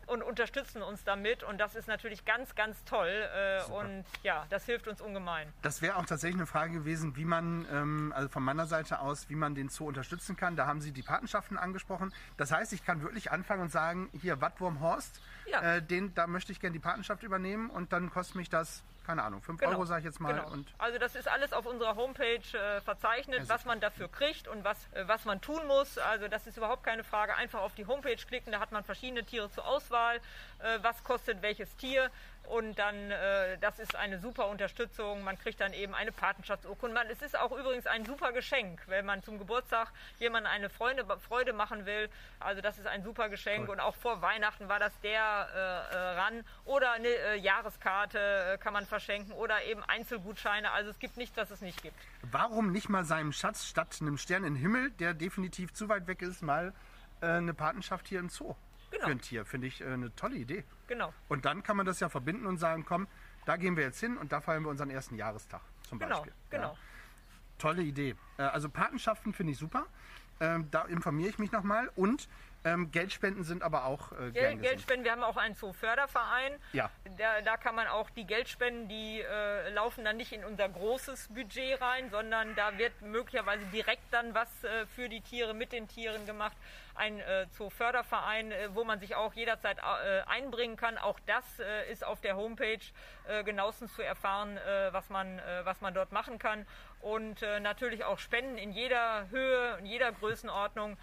[0.07, 1.43] und unterstützen uns damit.
[1.43, 3.09] Und das ist natürlich ganz, ganz toll.
[3.35, 5.53] Äh, und ja, das hilft uns ungemein.
[5.63, 9.29] Das wäre auch tatsächlich eine Frage gewesen, wie man, ähm, also von meiner Seite aus,
[9.29, 10.57] wie man den Zoo unterstützen kann.
[10.57, 12.13] Da haben Sie die Patenschaften angesprochen.
[12.37, 15.61] Das heißt, ich kann wirklich anfangen und sagen, hier Wattwurm Horst, Ja.
[15.77, 19.23] äh, den, da möchte ich gerne die Patenschaft übernehmen und dann kostet mich das, keine
[19.23, 20.35] Ahnung, 5 Genau, Euro sage ich jetzt mal.
[20.35, 20.51] genau.
[20.51, 24.49] Und also das ist alles auf unserer Homepage äh, verzeichnet, Also- was man dafür kriegt
[24.49, 25.97] und was, äh, was man tun muss.
[25.99, 27.35] Also das ist überhaupt keine Frage.
[27.37, 30.21] Einfach auf die Homepage klicken, da hat man verschiedene Tiere zur Auswahl.
[30.61, 32.11] Äh, was kostet welches Tier?
[32.45, 35.25] Und dann, äh, das ist eine super Unterstützung.
[35.25, 37.01] Man kriegt dann eben eine Patenschaftsurkunde.
[37.11, 41.53] Es ist auch übrigens ein super Geschenk, wenn man zum Geburtstag jemandem eine Freude, Freude
[41.53, 42.09] machen will.
[42.39, 43.65] Also das ist ein super Geschenk.
[43.65, 43.75] Cool.
[43.75, 45.49] Und auch vor Weihnachten war das der
[45.93, 46.45] äh, äh ran.
[46.65, 50.71] Oder eine Jahreskarte kann man verschenken oder eben Einzelgutscheine.
[50.71, 51.99] Also es gibt nichts, das es nicht gibt.
[52.23, 56.23] Warum nicht mal seinem Schatz statt einem Stern im Himmel, der definitiv zu weit weg
[56.23, 56.73] ist, mal
[57.21, 58.55] eine Patenschaft hier im Zoo?
[58.97, 59.07] Genau.
[59.07, 59.45] für ein Tier.
[59.45, 60.65] Finde ich äh, eine tolle Idee.
[60.87, 61.13] Genau.
[61.29, 63.07] Und dann kann man das ja verbinden und sagen, komm,
[63.45, 66.33] da gehen wir jetzt hin und da feiern wir unseren ersten Jahrestag zum genau, Beispiel.
[66.51, 66.73] Genau.
[66.73, 66.79] Ja.
[67.59, 68.17] Tolle Idee.
[68.39, 69.87] Äh, also Patenschaften finde ich super.
[70.39, 71.91] Ähm, da informiere ich mich nochmal.
[71.95, 72.29] Und
[72.67, 76.59] ähm, Geldspenden sind aber auch äh, Geld, Geldspenden, wir haben auch einen Zooförderverein.
[76.73, 76.91] Ja.
[77.17, 81.29] Da, da kann man auch die Geldspenden, die äh, laufen dann nicht in unser großes
[81.29, 85.87] Budget rein, sondern da wird möglicherweise direkt dann was äh, für die Tiere, mit den
[85.87, 86.57] Tieren gemacht
[86.97, 90.99] ein äh, Zooförderverein, äh, wo man sich auch jederzeit äh, einbringen kann.
[90.99, 92.81] Auch das äh, ist auf der Homepage
[93.45, 94.57] genauestens zu erfahren,
[94.93, 96.65] was, man, was man dort machen kann.
[97.01, 100.97] Und natürlich auch Spenden in jeder Höhe, in jeder Größenordnung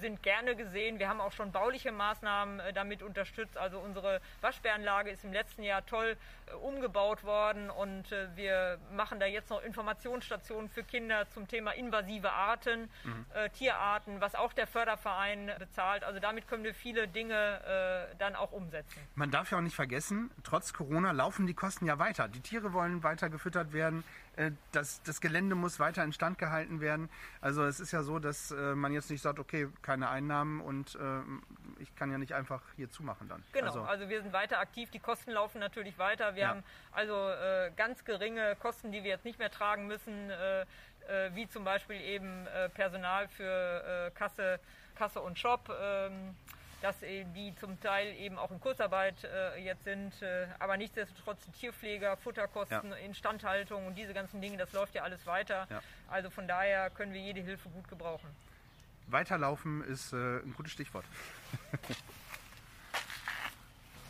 [0.00, 0.98] sind gerne gesehen.
[0.98, 3.56] Wir haben auch schon bauliche Maßnahmen äh, damit unterstützt.
[3.56, 9.20] Also unsere Waschbärenlage ist im letzten Jahr toll äh, umgebaut worden und äh, wir machen
[9.20, 13.26] da jetzt noch Informationsstationen für Kinder zum Thema invasive Arten, mhm.
[13.52, 16.04] Tierarten, was auch der Förderverein bezahlt.
[16.04, 19.00] Also damit können wir viele Dinge dann auch umsetzen.
[19.14, 22.28] Man darf ja auch nicht vergessen, trotz Corona laufen die Kosten ja weiter.
[22.28, 24.04] Die Tiere wollen weiter gefüttert werden.
[24.72, 27.08] Das, das Gelände muss weiter instand gehalten werden.
[27.40, 31.20] Also es ist ja so, dass man jetzt nicht sagt, okay, keine Einnahmen und äh,
[31.80, 33.42] ich kann ja nicht einfach hier zumachen dann.
[33.52, 36.34] Genau, also, also, wir sind weiter aktiv, die Kosten laufen natürlich weiter.
[36.34, 36.48] Wir ja.
[36.48, 40.66] haben also äh, ganz geringe Kosten, die wir jetzt nicht mehr tragen müssen, äh, äh
[41.34, 44.60] wie zum Beispiel eben äh, Personal für äh, Kasse,
[44.96, 45.68] Kasse und Shop.
[46.80, 52.16] Dass die zum Teil eben auch in Kurzarbeit äh, jetzt sind, äh, aber nichtsdestotrotz Tierpfleger,
[52.16, 52.96] Futterkosten, ja.
[52.98, 55.66] Instandhaltung und diese ganzen Dinge, das läuft ja alles weiter.
[55.70, 55.82] Ja.
[56.08, 58.28] Also von daher können wir jede Hilfe gut gebrauchen.
[59.08, 61.04] Weiterlaufen ist äh, ein gutes Stichwort.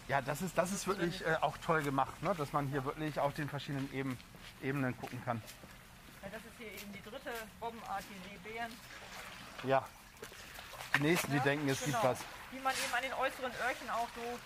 [0.08, 2.34] ja, das ist, das ist wirklich äh, auch toll gemacht, ne?
[2.36, 4.18] dass man hier wirklich auf den verschiedenen Eben,
[4.62, 5.40] Ebenen gucken kann.
[6.22, 7.30] Ja, das ist hier eben die dritte
[7.62, 8.72] Robbenart, die Seebären.
[9.62, 9.86] Ja,
[10.96, 12.00] die nächsten, ja, die denken, es genau.
[12.00, 12.37] gibt was.
[12.52, 14.38] Die man eben an den äußeren Öhrchen auch so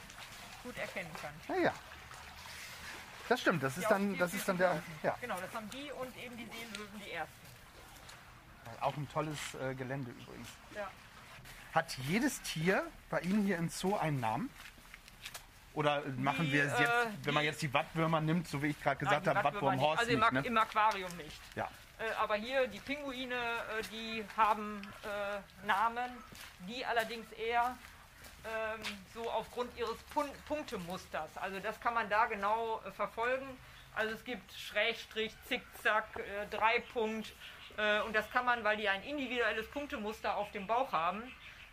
[0.62, 1.56] gut erkennen kann.
[1.56, 1.72] Ja, ja.
[3.28, 4.82] Das stimmt, das die ist dann, das ist dann der.
[5.02, 5.16] Ja.
[5.20, 7.32] Genau, das haben die und eben die Seelöwen die ersten.
[8.80, 10.48] Auch ein tolles äh, Gelände übrigens.
[10.74, 10.90] Ja.
[11.72, 14.50] Hat jedes Tier bei Ihnen hier im Zoo einen Namen?
[15.74, 18.68] Oder machen die, wir es jetzt, äh, wenn man jetzt die Wattwürmer nimmt, so wie
[18.68, 20.42] ich gerade gesagt habe, Wattwurmhorst Also im, nicht, ne?
[20.44, 21.40] im, Aquarium nicht.
[21.54, 21.70] Ja.
[21.98, 26.10] Äh, aber hier die Pinguine, äh, die haben äh, Namen,
[26.68, 27.76] die allerdings eher
[28.44, 28.80] ähm,
[29.14, 31.30] so aufgrund ihres Pun Punktemusters.
[31.36, 33.46] Also das kann man da genau äh, verfolgen.
[33.94, 37.32] Also es gibt Schrägstrich, Zickzack, äh, Dreipunkt,
[37.76, 41.22] äh, und das kann man, weil die ein individuelles Punktemuster auf dem Bauch haben,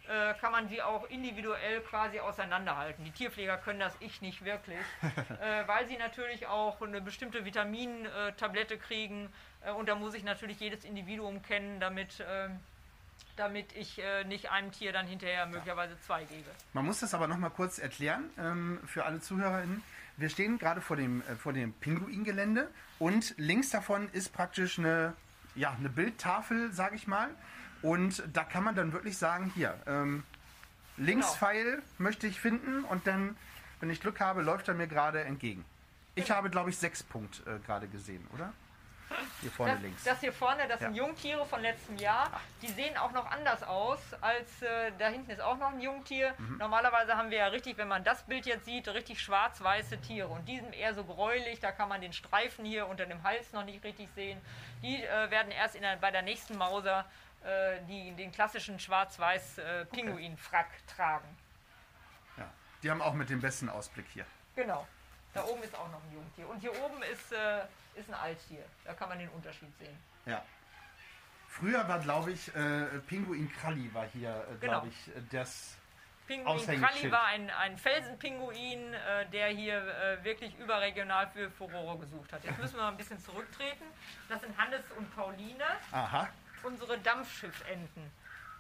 [0.08, 3.04] äh, kann man sie auch individuell quasi auseinanderhalten.
[3.06, 4.80] Die Tierpfleger können das, ich nicht wirklich,
[5.42, 9.32] äh, weil sie natürlich auch eine bestimmte Vitamintablette kriegen
[9.78, 12.62] und da muss ich natürlich jedes Individuum kennen, damit ähm,
[13.40, 16.50] damit ich äh, nicht einem Tier dann hinterher möglicherweise zwei gebe.
[16.74, 19.82] Man muss das aber noch mal kurz erklären ähm, für alle ZuhörerInnen.
[20.18, 25.14] Wir stehen gerade vor dem, äh, vor dem Pinguingelände und links davon ist praktisch eine
[25.56, 27.30] ja, eine Bildtafel, sage ich mal.
[27.82, 30.24] Und da kann man dann wirklich sagen, hier, ähm,
[30.98, 31.84] Linkspfeil genau.
[31.98, 33.38] möchte ich finden und dann,
[33.80, 35.64] wenn ich Glück habe, läuft er mir gerade entgegen.
[36.16, 36.38] Ich genau.
[36.38, 38.54] habe, glaube ich, sechs Punkt äh, gerade gesehen, oder?
[39.42, 40.04] Hier vorne das, links.
[40.04, 40.88] Das hier vorne, das ja.
[40.88, 42.30] sind Jungtiere von letztem Jahr.
[42.62, 46.34] Die sehen auch noch anders aus, als äh, da hinten ist auch noch ein Jungtier.
[46.38, 46.58] Mhm.
[46.58, 50.28] Normalerweise haben wir ja richtig, wenn man das Bild jetzt sieht, richtig schwarz-weiße Tiere.
[50.28, 53.52] Und die sind eher so gräulich, da kann man den Streifen hier unter dem Hals
[53.54, 54.40] noch nicht richtig sehen.
[54.84, 57.06] Die äh, werden erst der, bei der nächsten Mauser
[57.44, 60.96] äh, die, den klassischen schwarz-weiß äh, Pinguin-Frack okay.
[60.96, 61.38] tragen.
[62.38, 62.50] Ja,
[62.84, 64.26] die haben auch mit dem besten Ausblick hier.
[64.56, 64.88] Genau.
[65.34, 66.50] Da oben ist auch noch ein Jungtier.
[66.50, 67.62] Und hier oben ist äh,
[67.96, 68.64] ist ein Alttier.
[68.86, 69.98] Da kann man den Unterschied sehen.
[70.26, 70.44] Ja.
[71.48, 74.86] Früher war, glaube ich, äh, Pinguin Kralli war hier, äh, glaube genau.
[74.86, 75.78] ich, äh, das
[76.28, 82.32] Pinguin Kralli war ein, ein Felsenpinguin, äh, der hier äh, wirklich überregional für Furore gesucht
[82.32, 82.44] hat.
[82.44, 83.84] Jetzt müssen wir mal ein bisschen zurücktreten.
[84.30, 86.30] Das sind Hannes und Pauline, Aha.
[86.62, 88.12] unsere Dampfschiffenten.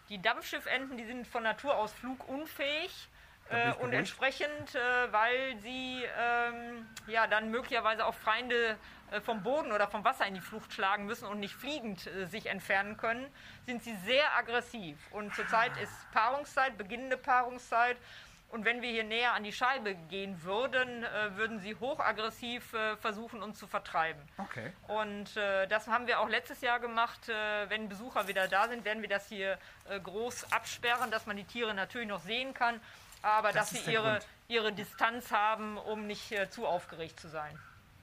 [0.09, 3.07] Die Dampfschiffenten, die sind von Natur aus flugunfähig.
[3.51, 8.77] Äh, und entsprechend, äh, weil sie ähm, ja dann möglicherweise auch Feinde
[9.23, 12.45] vom Boden oder vom Wasser in die Flucht schlagen müssen und nicht fliegend äh, sich
[12.47, 13.25] entfernen können,
[13.65, 14.97] sind sie sehr aggressiv.
[15.11, 17.97] Und zurzeit ist Paarungszeit, beginnende Paarungszeit.
[18.51, 22.97] Und wenn wir hier näher an die Scheibe gehen würden, äh, würden sie hochaggressiv äh,
[22.97, 24.19] versuchen, uns zu vertreiben.
[24.37, 24.73] Okay.
[24.87, 27.29] Und äh, das haben wir auch letztes Jahr gemacht.
[27.29, 31.37] Äh, wenn Besucher wieder da sind, werden wir das hier äh, groß absperren, dass man
[31.37, 32.81] die Tiere natürlich noch sehen kann,
[33.21, 34.27] aber Das dass sie ihre, Grund.
[34.47, 37.59] ihre Distanz haben, um nicht äh, zu aufgeregt zu sein.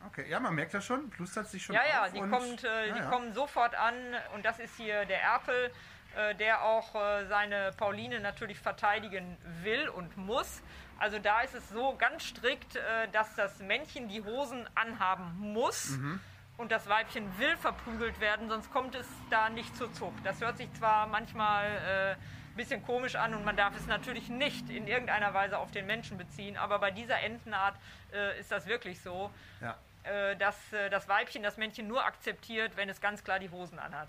[0.07, 2.95] Okay, ja, man merkt das schon, plustert sich schon Ja, ja, die, kommt, äh, ja,
[2.95, 3.11] die ja.
[3.11, 3.95] kommen sofort an
[4.35, 5.71] und das ist hier der Erpel,
[6.17, 10.63] äh, der auch äh, seine Pauline natürlich verteidigen will und muss.
[10.99, 15.91] Also da ist es so ganz strikt, äh, dass das Männchen die Hosen anhaben muss
[15.91, 16.21] Mhm.
[16.57, 20.25] und das Weibchen will verprügelt werden, sonst kommt es da nicht zur Zucht.
[20.25, 22.17] Das hört sich zwar manchmal äh,
[22.57, 26.19] bisschen komisch an und man darf es natürlich nicht in irgendeiner Weise auf den Menschen
[26.19, 27.77] beziehen, aber bei dieser Entenart
[28.13, 29.31] äh, ist das wirklich so
[29.61, 29.77] Ja.
[30.05, 33.79] äh, dass äh, das Weibchen das Männchen nur akzeptiert, wenn es ganz klar die Hosen
[33.79, 34.09] anhat.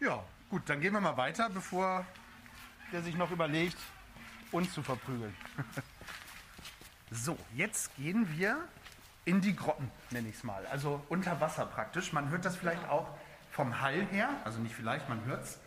[0.00, 2.06] ja, gut, dann gehen wir mal weiter, bevor
[2.92, 3.76] der sich noch überlegt,
[4.52, 5.36] uns zu verprügeln.
[7.10, 8.56] so, jetzt gehen wir
[9.24, 10.64] in die Grotten, nenne ich es mal.
[10.66, 12.12] Also unter Wasser praktisch.
[12.12, 13.08] Man hört das vielleicht auch
[13.50, 14.28] vom Hall her.
[14.44, 15.58] Also nicht vielleicht, man hört es.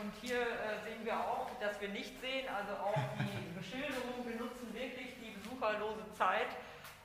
[0.00, 4.24] Und hier äh, sehen wir auch, dass wir nicht sehen, also auch die Beschilderung.
[4.26, 6.48] Wir nutzen wirklich die besucherlose Zeit,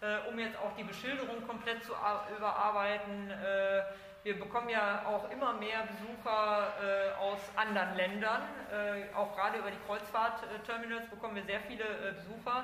[0.02, 3.32] äh, um jetzt auch die Beschilderung komplett zu ar- überarbeiten.
[3.32, 3.82] Äh,
[4.24, 8.42] wir bekommen ja auch immer mehr Besucher äh, aus anderen Ländern.
[8.72, 12.64] Äh, auch gerade über die Kreuzfahrtterminals bekommen wir sehr viele äh, Besucher.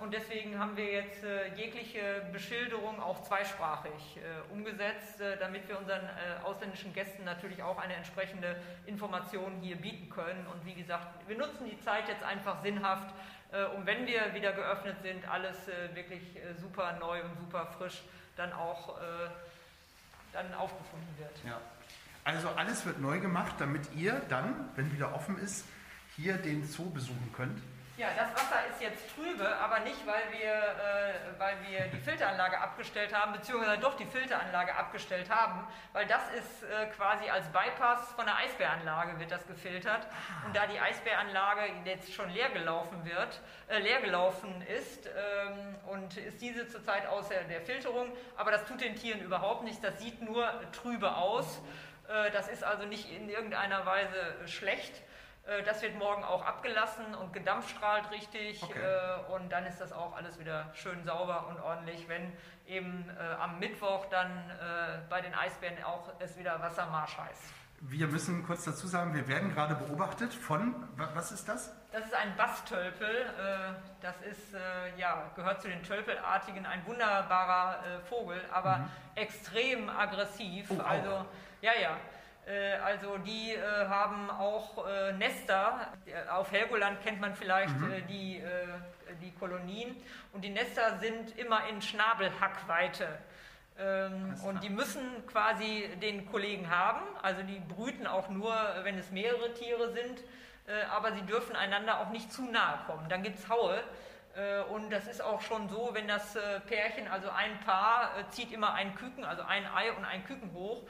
[0.00, 5.78] Und deswegen haben wir jetzt äh, jegliche Beschilderung auch zweisprachig äh, umgesetzt, äh, damit wir
[5.78, 6.02] unseren
[6.42, 8.56] ausländischen Gästen natürlich auch eine entsprechende
[8.86, 10.46] Information hier bieten können.
[10.52, 13.14] Und wie gesagt, wir nutzen die Zeit jetzt einfach sinnhaft,
[13.76, 15.56] um wenn wir wieder geöffnet sind, alles
[15.94, 16.22] wirklich
[16.60, 18.02] super neu und super frisch
[18.36, 18.98] dann auch
[20.32, 21.32] dann aufgefunden wird.
[21.46, 21.60] Ja.
[22.24, 25.64] Also alles wird neu gemacht, damit ihr dann, wenn wieder offen ist,
[26.16, 27.60] hier den Zoo besuchen könnt.
[27.96, 32.58] Ja, das Wasser ist jetzt trübe, aber nicht, weil wir, äh, weil wir die Filteranlage
[32.58, 38.10] abgestellt haben, beziehungsweise doch die Filteranlage abgestellt haben, weil das ist äh, quasi als Bypass
[38.14, 40.08] von der Eisbäranlage wird das gefiltert.
[40.44, 46.16] Und da die Eisbäranlage jetzt schon leer gelaufen wird, äh, leer gelaufen ist ähm, und
[46.16, 50.20] ist diese zurzeit außer der Filterung, aber das tut den Tieren überhaupt nichts, das sieht
[50.20, 51.60] nur trübe aus.
[52.08, 55.03] Äh, das ist also nicht in irgendeiner Weise schlecht.
[55.46, 58.62] Äh, Das wird morgen auch abgelassen und gedampfstrahlt richtig.
[58.62, 58.80] Okay.
[58.80, 62.32] äh, Und dann ist das auch alles wieder schön sauber und ordentlich, wenn
[62.66, 64.30] eben äh, am Mittwoch dann
[65.10, 67.42] bei den Eisbären auch es wieder Wassermarsch heißt.
[67.86, 71.70] Wir müssen kurz dazu sagen, wir werden gerade beobachtet von, wa- was ist das?
[71.92, 73.10] Das ist ein Basstölpel.
[73.14, 74.54] äh, Das ist,
[74.96, 80.70] ja, gehört zu den Tölpelartigen, ein wunderbarer Vogel, aber extrem aggressiv.
[80.70, 81.26] Oh, also,
[81.60, 81.96] ja, ja.
[82.46, 85.88] Äh, Also die äh, haben auch äh, Nester.
[86.30, 88.42] Auf Helgoland kennt man vielleicht äh, die,
[89.20, 89.96] die Kolonien.
[90.32, 93.08] Und die Nester sind immer in Schnabelhackweite.
[93.78, 97.00] Ähm, und die müssen quasi den Kollegen haben.
[97.22, 100.20] Also die brüten auch nur, wenn es mehrere Tiere sind.
[100.66, 103.08] Äh, aber sie dürfen einander auch nicht zu nahe kommen.
[103.08, 103.82] Dann gibt es Haue.
[104.36, 108.52] Äh, Und das ist auch schon so, wenn das äh, Pärchen, also ein Paar, zieht
[108.52, 110.82] immer ein Küken, also ein Ei und ein Küken hoch.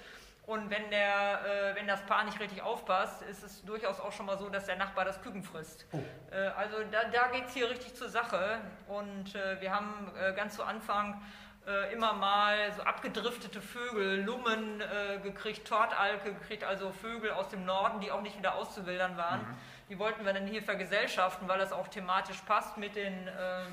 [0.46, 1.40] Und wenn, der,
[1.72, 4.66] äh, wenn das Paar nicht richtig aufpasst, ist es durchaus auch schon mal so, dass
[4.66, 5.86] der Nachbar das Küken frisst.
[5.92, 5.98] Oh.
[6.30, 8.60] Äh, Also da, da geht es hier richtig zur Sache.
[8.86, 11.22] Und äh, wir haben äh, ganz zu Anfang
[11.66, 17.64] äh, immer mal so abgedriftete Vögel, Lummen äh, gekriegt, Tortalke gekriegt, also Vögel aus dem
[17.64, 19.46] Norden, die auch nicht wieder auszuwildern waren.
[19.88, 23.64] Die wollten wir dann hier vergesellschaften, weil das auch thematisch passt mit den, äh,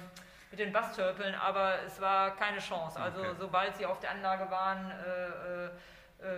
[0.51, 2.97] mit den Basstörpeln, aber es war keine Chance.
[2.97, 3.35] Also Okay.
[3.39, 5.69] sobald sie auf der Anlage waren, äh,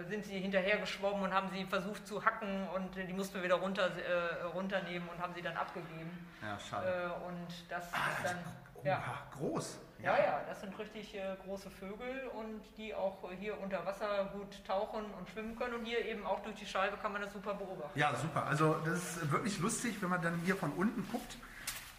[0.08, 3.44] sind sie hinterher geschwommen und haben sie versucht zu hacken und äh, die mussten wir
[3.44, 6.28] wieder runter, äh, runternehmen und haben sie dann abgegeben.
[6.42, 8.38] Ja, Äh, und das Ah, ist dann,
[8.76, 9.04] Oha, ja.
[9.38, 9.80] groß.
[10.00, 14.26] Ja, ja, das sind richtig äh, große Vögel und die auch äh, hier unter Wasser
[14.34, 15.76] gut tauchen und schwimmen können.
[15.76, 17.98] Und hier eben auch durch die Scheibe kann man das super beobachten.
[17.98, 18.46] Ja, super.
[18.46, 21.38] Also das ist wirklich lustig, wenn man dann hier von unten guckt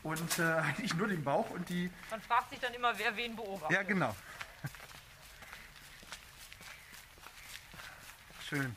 [0.03, 1.91] und äh, eigentlich nur den Bauch und die.
[2.11, 3.70] Man fragt sich dann immer, wer wen beobachtet.
[3.74, 4.14] Ja, genau.
[8.49, 8.76] Schön.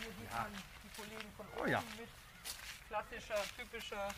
[0.00, 0.52] Hier sieht man
[0.82, 1.82] die Kollegen von Oh oben ja.
[1.98, 2.08] mit
[2.88, 4.08] klassischer, typischer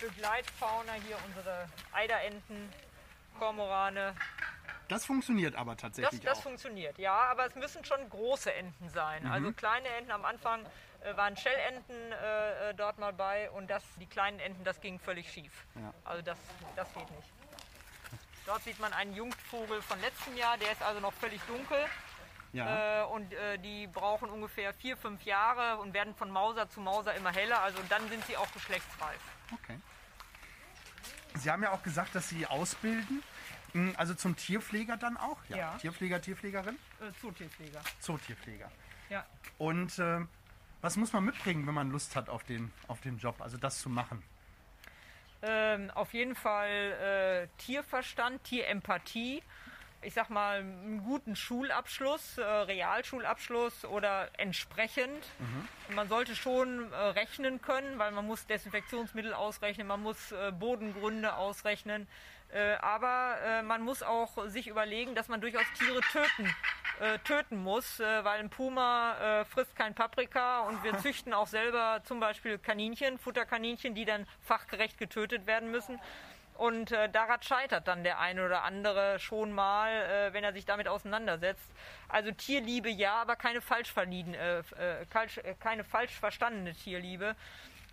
[0.00, 0.92] Begleitfauna.
[1.06, 2.72] Hier unsere Eiderenten,
[3.38, 4.14] Kormorane.
[4.88, 6.42] Das funktioniert aber Das, tatsächlich das auch.
[6.44, 9.24] funktioniert, ja, aber es müssen schon große Enten sein.
[9.24, 9.32] Mhm.
[9.32, 10.64] Also kleine Enten am Anfang
[11.00, 15.00] äh, waren Schellenten äh, äh, dort mal bei und das, die kleinen Enten, das ging
[15.00, 15.66] völlig schief.
[15.74, 15.92] Ja.
[16.04, 16.38] Also das,
[16.76, 17.28] das geht nicht.
[18.46, 21.84] Dort sieht man einen Jungvogel von letztem Jahr, der ist also noch völlig dunkel.
[22.56, 23.02] Ja.
[23.02, 27.14] Äh, und äh, die brauchen ungefähr vier, fünf Jahre und werden von Mauser zu Mauser
[27.14, 27.60] immer heller.
[27.60, 29.20] Also dann sind sie auch geschlechtsreif.
[29.52, 29.78] Okay.
[31.34, 33.22] Sie haben ja auch gesagt, dass Sie ausbilden.
[33.72, 35.36] Hm, Also zum Tierpfleger dann auch?
[35.50, 35.76] Ja.
[35.76, 36.76] Tierpfleger, Tierpflegerin?
[37.00, 37.80] Äh, Zootierpfleger.
[38.00, 38.70] Zootierpfleger.
[39.10, 39.26] Ja.
[39.58, 40.20] Und äh,
[40.80, 43.80] was muss man mitbringen, wenn man Lust hat auf den, auf den Job, also das
[43.80, 44.22] zu machen?
[45.42, 49.42] Ähm, auf jeden Fall äh, Tierverstand, Tierempathie.
[50.02, 55.24] Ich sag mal, einen guten Schulabschluss, äh, Realschulabschluss oder entsprechend.
[55.94, 61.34] Man sollte schon äh, rechnen können, weil man muss Desinfektionsmittel ausrechnen, man muss äh, Bodengründe
[61.34, 62.06] ausrechnen.
[62.52, 66.54] Äh, aber äh, man muss auch sich überlegen, dass man durchaus Tiere töten,
[67.00, 72.20] äh, töten muss, weil ein Puma frisst kein Paprika und wir züchten auch selber zum
[72.20, 75.98] Beispiel Kaninchen, Futterkaninchen, die dann fachgerecht getötet werden müssen.
[76.58, 80.64] Und äh, daran scheitert dann der eine oder andere schon mal, äh, wenn er sich
[80.64, 81.70] damit auseinandersetzt.
[82.08, 84.62] Also Tierliebe ja, aber keine falsch, äh, äh,
[85.10, 87.36] falsch, äh, keine falsch verstandene Tierliebe.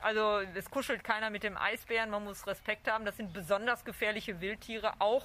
[0.03, 3.05] Also es kuschelt keiner mit dem Eisbären, man muss Respekt haben.
[3.05, 5.23] Das sind besonders gefährliche Wildtiere, auch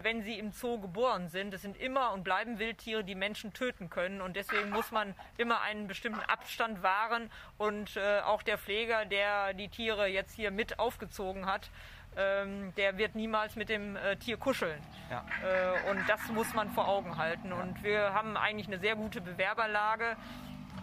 [0.00, 1.54] wenn sie im Zoo geboren sind.
[1.54, 4.20] Das sind immer und bleiben Wildtiere, die Menschen töten können.
[4.20, 7.30] Und deswegen muss man immer einen bestimmten Abstand wahren.
[7.56, 11.70] Und äh, auch der Pfleger, der die Tiere jetzt hier mit aufgezogen hat,
[12.16, 14.80] ähm, der wird niemals mit dem äh, Tier kuscheln.
[15.10, 15.24] Ja.
[15.44, 17.52] Äh, und das muss man vor Augen halten.
[17.52, 20.16] Und wir haben eigentlich eine sehr gute Bewerberlage.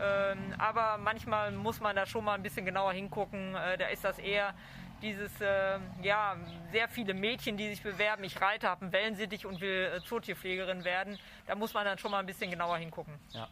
[0.01, 3.55] Ähm, aber manchmal muss man da schon mal ein bisschen genauer hingucken.
[3.55, 4.53] Äh, da ist das eher
[5.01, 6.37] dieses, äh, ja,
[6.71, 8.23] sehr viele Mädchen, die sich bewerben.
[8.23, 11.19] Ich reite, habe einen Wellensittich und will äh, Zootierpflegerin werden.
[11.45, 13.13] Da muss man dann schon mal ein bisschen genauer hingucken.
[13.31, 13.47] Ja.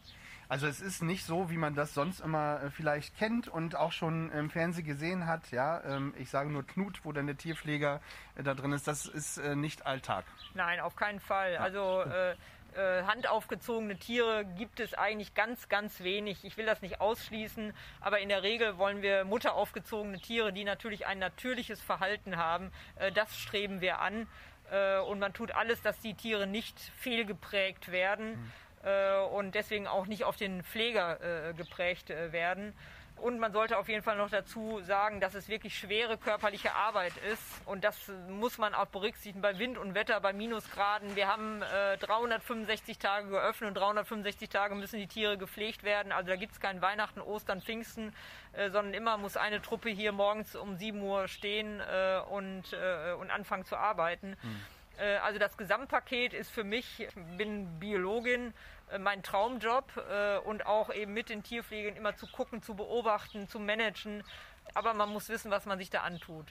[0.52, 3.90] Also es ist nicht so, wie man das sonst immer äh, vielleicht kennt und auch
[3.90, 5.50] schon im Fernsehen gesehen hat.
[5.50, 8.02] Ja, ähm, ich sage nur Knut, wo dann der Tierpfleger
[8.34, 8.86] äh, da drin ist.
[8.86, 10.26] Das ist äh, nicht Alltag.
[10.52, 11.56] Nein, auf keinen Fall.
[11.56, 12.32] Also äh,
[12.76, 16.44] äh, handaufgezogene Tiere gibt es eigentlich ganz, ganz wenig.
[16.44, 17.72] Ich will das nicht ausschließen,
[18.02, 22.72] aber in der Regel wollen wir mutteraufgezogene Tiere, die natürlich ein natürliches Verhalten haben.
[22.96, 24.26] Äh, das streben wir an.
[25.06, 28.71] Und man tut alles, dass die Tiere nicht fehlgeprägt werden äh,
[29.32, 32.74] und deswegen auch nicht auf den Pfleger äh, geprägt äh, werden.
[33.22, 37.12] Und man sollte auf jeden Fall noch dazu sagen, dass es wirklich schwere körperliche Arbeit
[37.32, 37.40] ist.
[37.66, 41.14] Und das muss man auch berücksichtigen bei Wind und Wetter, bei Minusgraden.
[41.14, 46.10] Wir haben äh, 365 Tage geöffnet und 365 Tage müssen die Tiere gepflegt werden.
[46.10, 48.12] Also da gibt es kein Weihnachten, Ostern, Pfingsten,
[48.54, 53.12] äh, sondern immer muss eine Truppe hier morgens um 7 Uhr stehen äh, und, äh,
[53.12, 54.32] und anfangen zu arbeiten.
[54.32, 54.36] Äh,
[55.22, 58.52] Also das Gesamtpaket ist für mich, ich bin Biologin,
[58.92, 63.48] äh, mein Traumjob äh, und auch eben mit den Tierpflegern immer zu gucken, zu beobachten,
[63.48, 64.22] zu managen.
[64.74, 66.46] Aber man muss wissen, was man sich da antut.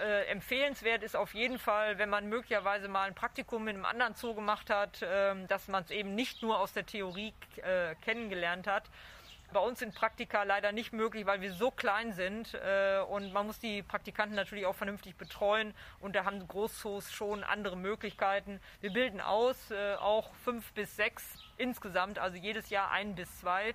[0.00, 4.14] Äh, empfehlenswert ist auf jeden Fall, wenn man möglicherweise mal ein Praktikum in einem anderen
[4.14, 8.66] Zoo gemacht hat, ähm, dass man es eben nicht nur aus der Theorie äh, kennengelernt
[8.66, 8.84] hat.
[9.52, 13.46] Bei uns sind Praktika leider nicht möglich, weil wir so klein sind äh, und man
[13.46, 18.60] muss die Praktikanten natürlich auch vernünftig betreuen und da haben Großzoos schon andere Möglichkeiten.
[18.80, 23.74] Wir bilden aus, äh, auch fünf bis sechs insgesamt, also jedes Jahr ein bis zwei.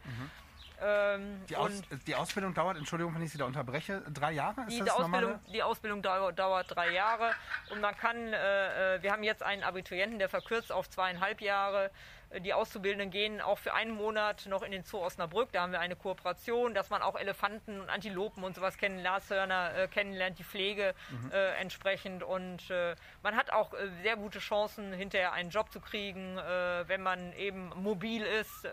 [0.81, 4.61] Ähm, Die, Aus, die Ausbildung dauert, Entschuldigung, wenn ich Sie da unterbreche, drei Jahre?
[4.67, 7.31] Ist die, Ausbildung, die Ausbildung dauert, dauert drei Jahre
[7.71, 11.89] und man kann, äh, äh, wir haben jetzt einen Abiturienten, der verkürzt auf zweieinhalb Jahre.
[12.33, 15.51] Äh, Die Auszubildenden gehen auch für einen Monat noch in den Zoo Osnabrück.
[15.51, 19.75] Da haben wir eine Kooperation, dass man auch Elefanten und Antilopen und sowas kennen, Nashörner
[19.75, 20.93] äh, kennenlernt, die Pflege
[21.31, 22.23] äh, entsprechend.
[22.23, 26.87] Und äh, man hat auch äh, sehr gute Chancen, hinterher einen Job zu kriegen, äh,
[26.87, 28.67] wenn man eben mobil ist.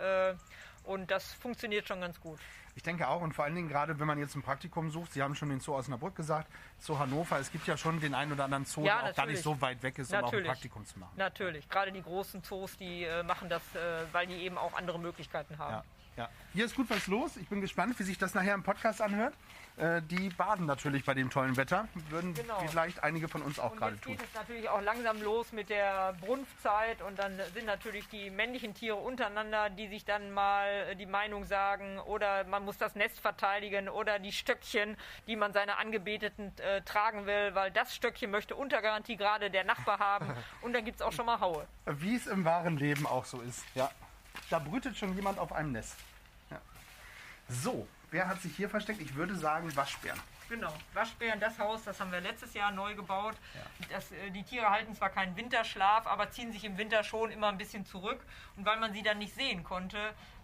[0.84, 2.38] Und das funktioniert schon ganz gut.
[2.74, 5.22] Ich denke auch und vor allen Dingen gerade, wenn man jetzt ein Praktikum sucht, Sie
[5.22, 8.44] haben schon den Zoo Osnabrück gesagt, Zoo Hannover, es gibt ja schon den einen oder
[8.44, 9.34] anderen Zoo, Ja, der auch gar natürlich.
[9.34, 10.46] nicht so weit weg ist, um auch ein Natürlich.
[10.46, 11.12] Praktikum zu machen.
[11.16, 14.98] Natürlich, gerade die großen Zoos, die äh, machen das, äh, weil die eben auch andere
[14.98, 15.84] Möglichkeiten haben.
[16.16, 16.28] Ja, ja.
[16.54, 17.36] Hier ist gut was los.
[17.36, 19.34] Ich bin gespannt, wie sich das nachher im Podcast anhört.
[19.80, 21.88] Äh, die baden natürlich bei dem tollen Wetter.
[22.10, 22.58] Würden Genau.
[22.68, 24.16] vielleicht einige von uns auch gerade jetzt tun.
[24.16, 28.74] geht es natürlich auch langsam los mit der Brunftzeit und dann sind natürlich die männlichen
[28.74, 33.88] Tiere untereinander, die sich dann mal die Meinung sagen oder man muss das Nest verteidigen
[33.88, 38.82] oder die Stöckchen, die man seiner Angebeteten äh, tragen will, weil das Stöckchen möchte unter
[38.82, 40.26] Garantie gerade der Nachbar haben
[40.60, 41.66] und dann gibt es auch schon mal Haue.
[41.86, 43.64] Wie es im wahren Leben auch so ist.
[43.74, 43.90] Ja.
[44.50, 45.96] Da brütet schon jemand auf einem Nest.
[46.50, 46.60] Ja.
[47.48, 49.00] So, wer hat sich hier versteckt?
[49.00, 50.20] Ich würde sagen Waschbären.
[50.48, 53.36] Genau, Waschbären, das Haus, das haben wir letztes Jahr neu gebaut.
[53.90, 57.48] Das, äh, die Tiere halten zwar keinen Winterschlaf, aber ziehen sich im Winter schon immer
[57.48, 58.20] ein bisschen zurück.
[58.56, 59.96] Und weil man sie dann nicht sehen konnte,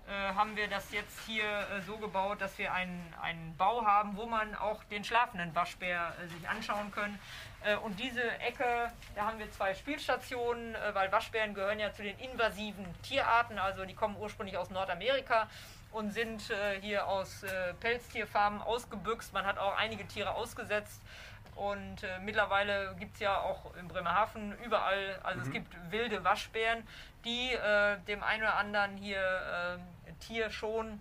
[0.08, 4.16] äh, haben wir das jetzt hier äh, so gebaut, dass wir einen, einen Bau haben,
[4.16, 7.18] wo man auch den schlafenden Waschbär äh, sich anschauen können.
[7.64, 12.04] Äh, Und diese Ecke, da haben wir zwei Spielstationen, äh, weil Waschbären gehören ja zu
[12.04, 15.48] den invasiven Tierarten, also die kommen ursprünglich aus Nordamerika
[15.96, 19.32] und sind äh, hier aus äh, Pelztierfarmen ausgebüxt.
[19.32, 21.00] Man hat auch einige Tiere ausgesetzt.
[21.54, 26.86] Und äh, mittlerweile gibt es ja auch in Bremerhaven überall, also es gibt wilde Waschbären,
[27.24, 31.00] die äh, dem einen oder anderen hier äh, Tier schon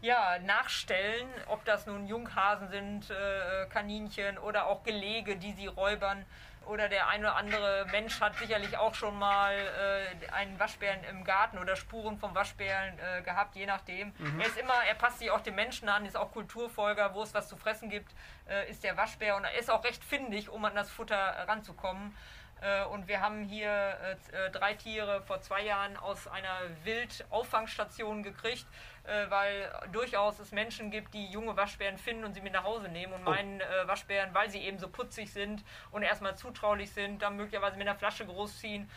[0.00, 6.24] ja, nachstellen, ob das nun Junghasen sind, äh, Kaninchen oder auch Gelege, die sie räubern.
[6.66, 11.24] Oder der eine oder andere Mensch hat sicherlich auch schon mal äh, einen Waschbären im
[11.24, 14.12] Garten oder Spuren vom Waschbären äh, gehabt, je nachdem.
[14.40, 17.34] Er ist immer, er passt sich auch den Menschen an, ist auch Kulturfolger, wo es
[17.34, 18.12] was zu fressen gibt,
[18.48, 21.16] äh, ist der Waschbär und er ist auch recht findig, um an das Futter
[21.48, 22.16] ranzukommen.
[22.60, 28.22] Äh, Und wir haben hier äh, äh, drei Tiere vor zwei Jahren aus einer Wildauffangstation
[28.22, 28.66] gekriegt,
[29.04, 32.88] äh, weil durchaus es Menschen gibt, die junge Waschbären finden und sie mit nach Hause
[32.88, 37.22] nehmen und meinen äh, Waschbären, weil sie eben so putzig sind und erstmal zutraulich sind,
[37.22, 38.90] dann möglicherweise mit einer Flasche großziehen.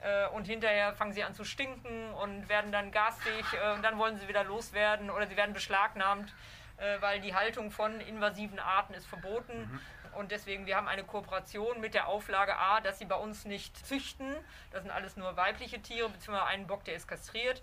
[0.00, 3.96] Äh, Und hinterher fangen sie an zu stinken und werden dann garstig äh, und dann
[3.96, 6.34] wollen sie wieder loswerden oder sie werden beschlagnahmt,
[6.76, 9.80] äh, weil die Haltung von invasiven Arten ist verboten.
[10.14, 13.76] Und deswegen, wir haben eine Kooperation mit der Auflage A, dass sie bei uns nicht
[13.86, 14.32] züchten.
[14.70, 17.62] Das sind alles nur weibliche Tiere, beziehungsweise einen Bock, der ist kastriert.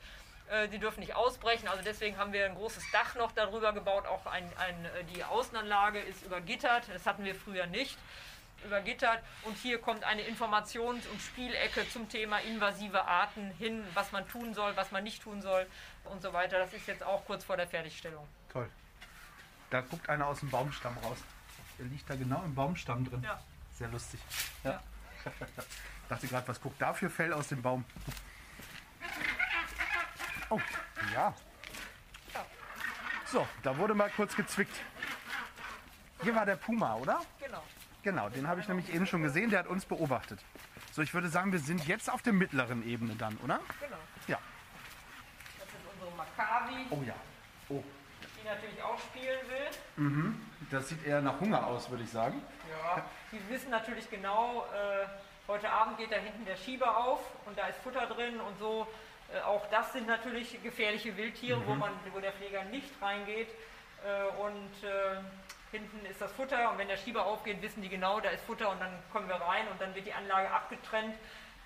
[0.52, 4.06] Äh, Sie dürfen nicht ausbrechen, also deswegen haben wir ein großes Dach noch darüber gebaut.
[4.06, 7.98] Auch ein, ein, äh, die Außenanlage ist übergittert, das hatten wir früher nicht.
[8.66, 14.28] Übergittert und hier kommt eine Informations- und Spielecke zum Thema invasive Arten hin, was man
[14.28, 15.66] tun soll, was man nicht tun soll
[16.04, 16.60] und so weiter.
[16.60, 18.28] Das ist jetzt auch kurz vor der Fertigstellung.
[18.52, 18.70] Toll.
[19.72, 21.18] Da guckt einer aus dem Baumstamm raus.
[21.80, 23.24] Der liegt da genau im Baumstamm drin.
[23.24, 23.40] Ja.
[23.74, 24.20] Sehr lustig.
[24.64, 24.84] Ja.
[26.10, 27.84] Dachte gerade, was guckt da für Fell aus dem Baum?
[30.52, 30.60] Oh,
[31.14, 31.34] ja.
[33.26, 34.76] So, da wurde mal kurz gezwickt.
[36.22, 37.22] Hier war der Puma, oder?
[37.40, 37.64] Genau.
[38.04, 40.44] Genau, den habe ich nämlich eben schon gesehen, der hat uns beobachtet.
[40.92, 43.62] So, ich würde sagen, wir sind jetzt auf der mittleren Ebene dann, oder?
[43.80, 43.96] Genau.
[44.28, 44.40] Ja.
[45.58, 47.14] Das ist unsere Maccabi, Oh ja.
[47.70, 47.82] Oh,
[48.38, 50.34] die natürlich auch spielen will.
[50.70, 52.42] das sieht eher nach Hunger aus, würde ich sagen.
[52.70, 55.08] Ja, die wissen natürlich genau, äh,
[55.48, 58.86] heute Abend geht da hinten der Schieber auf und da ist Futter drin und so.
[59.34, 63.50] Äh, auch das sind natürlich gefährliche Wildtiere, wo, man, wo der Pfleger nicht reingeht.
[64.06, 65.22] Äh, und äh,
[65.72, 68.70] hinten ist das Futter und wenn der Schieber aufgeht, wissen die genau, da ist Futter
[68.70, 71.16] und dann kommen wir rein und dann wird die Anlage abgetrennt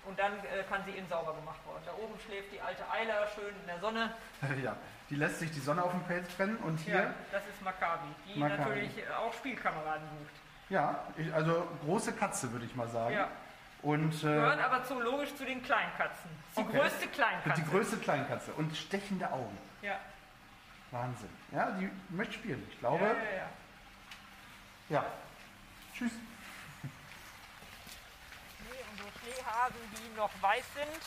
[0.04, 1.82] und dann äh, kann sie eben sauber gemacht werden.
[1.84, 4.14] Da oben schläft die alte Eiler schön in der Sonne.
[4.62, 4.76] Ja,
[5.10, 8.06] die lässt sich die Sonne auf den Pelz brennen und hier, Ja, das ist Maccabi,
[8.32, 8.62] die Maccabi.
[8.68, 10.34] natürlich auch Spielkameraden sucht.
[10.68, 13.14] ja, ich- also große Katze, würde ich mal sagen.
[13.14, 13.28] Ja.
[13.86, 16.28] Und Gehört äh, aber zoologisch zu den Kleinkatzen.
[16.56, 16.76] Die Okay.
[16.80, 17.62] größte Kleinkatze.
[17.62, 19.56] die größte Kleinkatze und stechende Augen.
[19.80, 20.00] Ja.
[20.90, 21.28] Wahnsinn.
[21.52, 22.66] Ja, die möchte spielen.
[22.68, 23.48] Ich glaube, Ja, ja, ja.
[24.88, 25.04] ja.
[25.96, 26.10] Tschüss.
[26.82, 26.90] Nee,
[28.90, 31.02] unsere Schneehasen, die noch weiß sind.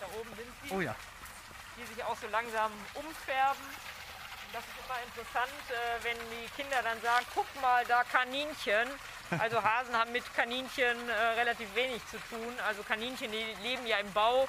[0.00, 0.96] Da oben sind sie, Oh ja.
[1.78, 3.62] die sich auch so langsam umfärben.
[3.62, 8.88] Und das ist immer interessant, äh, wenn die Kinder dann sagen, guck mal, da Kaninchen.
[9.38, 12.54] Also Hasen haben mit Kaninchen äh, relativ wenig zu tun.
[12.66, 14.48] Also Kaninchen, leben ja im Bau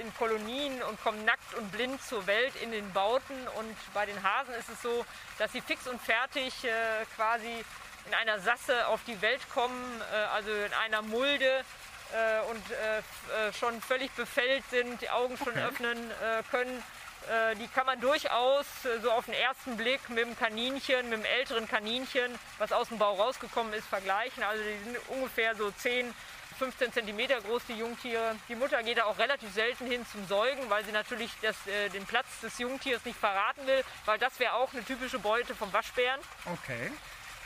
[0.00, 3.46] in Kolonien und kommen nackt und blind zur Welt in den Bauten.
[3.58, 5.04] Und bei den Hasen ist es so,
[5.38, 6.70] dass sie fix und fertig äh,
[7.16, 7.64] quasi
[8.06, 11.64] in einer Sasse auf die Welt kommen, äh, also in einer Mulde
[12.12, 15.64] äh, und äh, äh, schon völlig befällt sind, die Augen schon Okay.
[15.64, 16.10] öffnen
[16.50, 16.82] können.
[17.30, 21.20] Äh, die kann man durchaus äh, so auf den ersten Blick mit dem Kaninchen, mit
[21.20, 24.42] dem älteren Kaninchen, was aus dem Bau rausgekommen ist, vergleichen.
[24.42, 26.14] Also die sind ungefähr so 10,
[26.58, 28.36] 15 Zentimeter groß, die Jungtiere.
[28.48, 31.88] Die Mutter geht da auch relativ selten hin zum Säugen, weil sie natürlich das, äh,
[31.88, 35.72] den Platz des Jungtiers nicht verraten will, weil das wäre auch eine typische Beute vom
[35.72, 36.20] Waschbären.
[36.44, 36.92] Okay.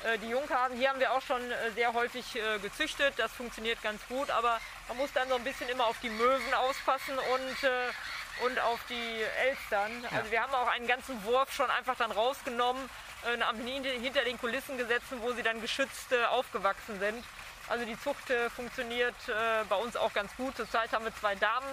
[0.04, 2.24] Äh, Die Junghasen, hier haben wir auch schon äh, sehr häufig
[2.62, 3.14] gezüchtet.
[3.16, 6.54] Das funktioniert ganz gut, aber man muss dann so ein bisschen immer auf die Möwen
[6.54, 7.70] aufpassen und,
[8.44, 10.04] und auf die Elstern.
[10.10, 12.88] Also wir haben auch einen ganzen Wurf schon einfach dann rausgenommen,
[13.24, 17.24] äh, hinter den Kulissen gesetzt, wo sie dann geschützt äh, aufgewachsen sind.
[17.68, 20.56] Also die Zucht äh, funktioniert äh, bei uns auch ganz gut.
[20.56, 21.66] Zurzeit haben wir zwei Damen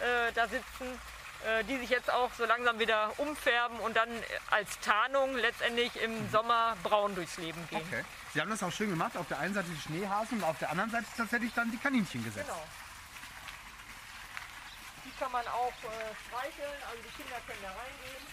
[0.00, 0.98] äh, da sitzen,
[1.44, 4.08] äh, die sich jetzt auch so langsam wieder umfärben und dann
[4.50, 7.82] als Tarnung letztendlich im Sommer braun durchs Leben gehen.
[7.86, 8.04] Okay.
[8.32, 9.16] Sie haben das auch schön gemacht.
[9.16, 12.24] Auf der einen Seite die Schneehasen und auf der anderen Seite tatsächlich dann die Kaninchen
[12.24, 12.48] gesetzt.
[12.48, 12.64] Genau.
[15.12, 18.26] Die kann man auch äh, streicheln, also die Kinder können da reingehen.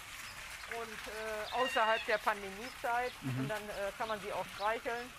[0.79, 3.11] und äh, außerhalb der Pandemiezeit.
[3.21, 5.11] Und dann äh, kann man sie auch streicheln.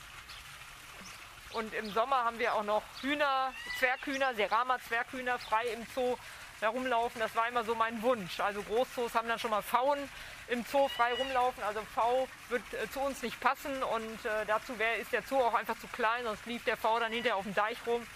[1.53, 6.17] Und im Sommer haben wir auch noch Hühner, Zwerghühner, Serama-Zwerghühner frei im Zoo
[6.61, 7.21] herumlaufen.
[7.21, 8.39] Das war immer so mein Wunsch.
[8.39, 10.09] Also Großzoos haben dann schon mal Pfauen
[10.49, 11.63] im Zoo frei rumlaufen.
[11.65, 15.41] Also V wird äh, zu uns nicht passen und äh, dazu wär, ist der Zoo
[15.41, 18.07] auch einfach zu klein, sonst lief der V dann hinterher auf dem Deich rum.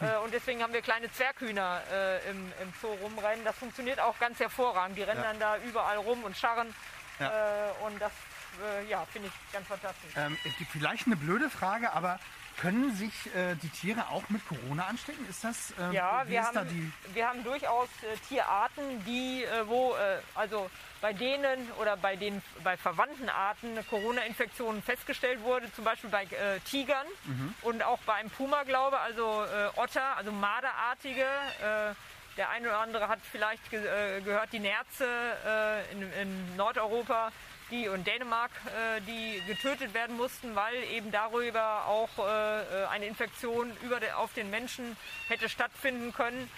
[0.00, 3.44] Äh, und deswegen haben wir kleine Zwerghühner äh, im, im Zoo rumrennen.
[3.44, 4.96] Das funktioniert auch ganz hervorragend.
[4.96, 5.28] Die rennen Ja.
[5.28, 6.74] dann da überall rum und scharren.
[7.18, 7.28] Ja.
[7.28, 8.12] Äh, und das
[8.62, 10.10] äh, ja, finde ich ganz fantastisch.
[10.16, 10.36] Ähm,
[10.72, 12.18] vielleicht eine blöde Frage, aber
[12.56, 15.26] können sich äh, die Tiere auch mit Corona anstecken?
[15.28, 16.92] Ist das, ähm, Ja, wir haben, die...
[17.14, 20.70] wir haben durchaus äh, Tierarten, die, wo, äh, also
[21.00, 26.24] bei denen oder bei den bei verwandten Arten eine Corona-Infektion festgestellt wurde, zum Beispiel bei
[26.24, 27.54] äh, Tigern Mhm.
[27.62, 31.22] und auch bei einem Puma, glaube also äh, Otter, also Marderartige.
[31.22, 31.94] Äh,
[32.36, 35.06] der eine oder andere hat vielleicht ge äh, gehört, die Nerze
[35.46, 37.32] äh, in, in Nordeuropa
[37.70, 42.08] die und Dänemark, äh, die getötet werden mussten, weil eben darüber auch
[42.90, 44.96] eine Infektion über de, auf den Menschen
[45.28, 46.50] hätte stattfinden können.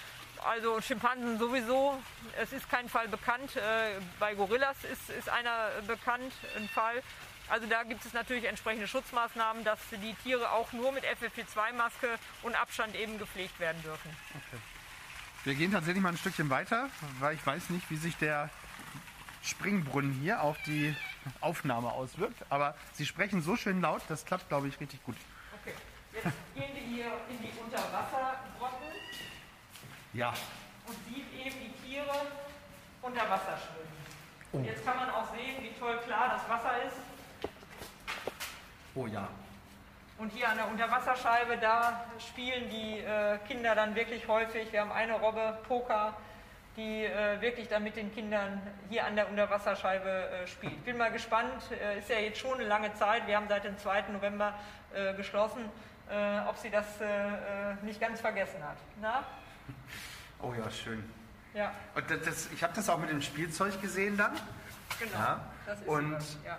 [0.45, 2.01] Also Schimpansen sowieso.
[2.41, 3.57] Es ist kein Fall bekannt.
[3.57, 7.03] Äh, bei Gorillas ist, ist einer bekannt, ein Fall.
[7.49, 12.55] Also da gibt es natürlich entsprechende Schutzmaßnahmen, dass die Tiere auch nur mit FFP2-Maske und
[12.55, 14.11] Abstand eben gepflegt werden dürfen.
[15.45, 16.89] Wir gehen tatsächlich mal ein Stückchen weiter,
[17.19, 18.49] weil ich weiß nicht, wie sich der
[19.43, 20.95] Springbrunnen hier auf die
[21.41, 22.45] Aufnahme auswirkt.
[22.49, 25.17] Aber Sie sprechen so schön laut, das klappt, glaube ich, richtig gut.
[25.61, 25.75] Okay,
[26.15, 26.25] jetzt
[26.55, 28.32] gehen wir hier in die Unterwassergrotten
[30.13, 30.33] Ja.
[30.87, 32.27] und sieht eben die Tiere
[33.01, 33.93] unter Wasser schwimmen.
[34.53, 34.59] Oh.
[34.59, 36.97] Jetzt kann man auch sehen, wie toll klar das Wasser ist.
[38.95, 39.29] Oh ja.
[40.19, 44.71] Und hier an der Unterwasserscheibe, da spielen die äh, Kinder dann wirklich häufig.
[44.71, 46.15] Wir haben eine Robbe, Poker,
[46.77, 48.61] die äh, wirklich dann mit den Kindern
[48.91, 50.85] hier an der Unterwasserscheibe äh, spielt.
[50.85, 53.27] Bin mal gespannt, äh, ist ja jetzt schon eine lange Zeit.
[53.27, 54.03] Wir haben seit dem 2.
[54.13, 54.55] November
[54.95, 55.71] äh, geschlossen,
[56.11, 58.77] äh, ob sie das äh, äh, nicht ganz vergessen hat.
[59.01, 59.25] Na?
[60.41, 61.03] Oh ja, schön.
[61.55, 64.33] Ja, Und das, das, ich habe das auch mit dem Spielzeug gesehen dann.
[64.99, 65.19] genau.
[65.19, 65.41] Ja.
[65.87, 66.59] Und- das, ja.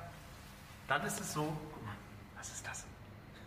[0.88, 1.44] Dann ist es so,
[1.74, 1.94] guck mal,
[2.38, 2.84] was ist das?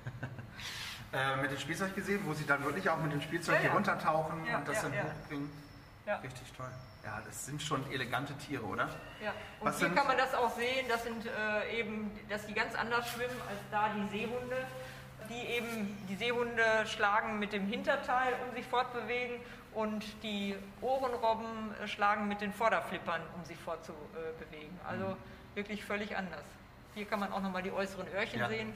[1.12, 3.70] äh, mit dem Spielzeug gesehen, wo sie dann wirklich auch mit dem Spielzeug Ja, hier
[3.72, 5.50] runtertauchen und das dann hochbringen.
[6.06, 6.16] Ja.
[6.16, 6.70] Richtig toll.
[7.04, 8.88] Ja, das sind schon elegante Tiere, oder?
[9.22, 12.46] Ja, und Was hier sind- kann man das auch sehen, das sind äh, eben, dass
[12.46, 14.56] die ganz anders schwimmen als da die Seehunde.
[15.30, 19.36] Die eben, die Seehunde schlagen mit dem Hinterteil, um sich fortbewegen
[19.74, 24.78] und die Ohrenrobben äh, schlagen mit den Vorderflippern, um sich fortzubewegen.
[24.88, 25.16] Also
[25.54, 26.44] wirklich völlig anders.
[26.94, 28.48] Hier kann man auch nochmal die äußeren Öhrchen Ja.
[28.48, 28.72] sehen.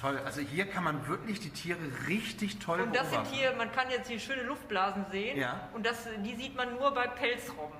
[0.00, 0.20] Toll.
[0.24, 3.34] Also hier kann man wirklich die Tiere richtig toll Und das sind beobachten.
[3.36, 5.68] hier, man kann jetzt hier schöne Luftblasen sehen Ja.
[5.74, 7.78] und das, die sieht man nur bei Pelzrobben.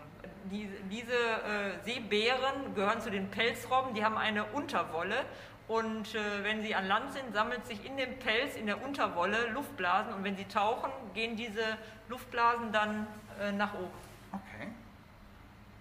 [0.51, 5.25] Die, diese äh, Seebären gehören zu den Pelzrobben, die haben eine Unterwolle
[5.69, 9.49] und äh, wenn sie an Land sind, sammelt sich in dem Pelz, in der Unterwolle
[9.51, 11.62] Luftblasen und wenn sie tauchen, gehen diese
[12.09, 13.07] Luftblasen dann
[13.41, 13.91] äh, nach oben.
[14.33, 14.69] Okay.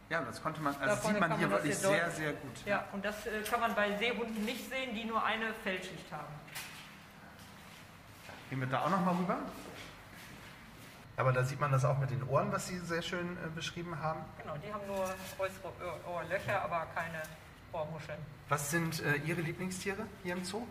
[0.09, 2.65] Ja, das konnte man, also Davon sieht man hier man wirklich hier sehr, sehr gut.
[2.65, 6.33] Ja, und das äh, kann man bei Seehunden nicht sehen, die nur eine Fellschicht haben.
[8.49, 9.37] Gehen wir da auch nochmal rüber?
[11.17, 13.99] Aber da sieht man das auch mit den Ohren, was Sie sehr schön äh, beschrieben
[13.99, 14.19] haben.
[14.41, 15.03] Genau, die haben nur
[15.39, 15.67] äußere
[16.05, 17.21] Ohr- Ohrlöcher, aber keine
[17.73, 18.19] Ohrmuscheln.
[18.49, 20.65] Was sind äh, Ihre Lieblingstiere hier im Zoo?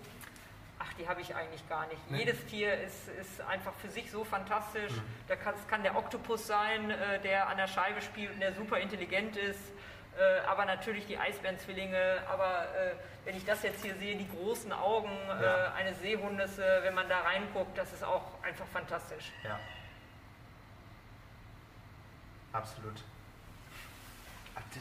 [0.78, 2.11] Ach, die habe ich eigentlich gar nicht.
[2.11, 2.18] Nee.
[2.18, 4.92] Jedes Tier ist, ist einfach für sich so fantastisch.
[5.28, 8.53] Da kann, es kann der Oktopus sein, äh, der an der Scheibe spielt und der
[8.55, 9.61] super intelligent ist.
[10.18, 12.22] Äh, aber natürlich die Eisbärenzwillinge.
[12.30, 12.94] Aber äh,
[13.24, 15.66] wenn ich das jetzt hier sehe, die großen Augen Ja.
[15.66, 19.32] äh, eines Seehundes, äh, wenn man da reinguckt, das ist auch einfach fantastisch.
[19.44, 19.59] Ja.
[22.53, 22.94] Absolut.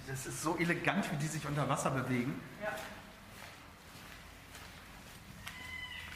[0.08, 2.42] Das ist so elegant, wie die sich unter Wasser bewegen.
[2.62, 2.76] Ja.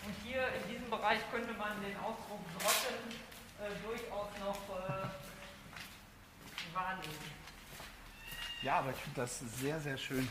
[0.06, 3.12] Und hier in diesem Bereich könnte man den Ausdruck Grotten
[3.60, 5.08] äh, durchaus noch äh,
[6.74, 7.40] wahrnehmen.
[8.62, 10.28] Ja, aber ich finde das sehr, sehr schön.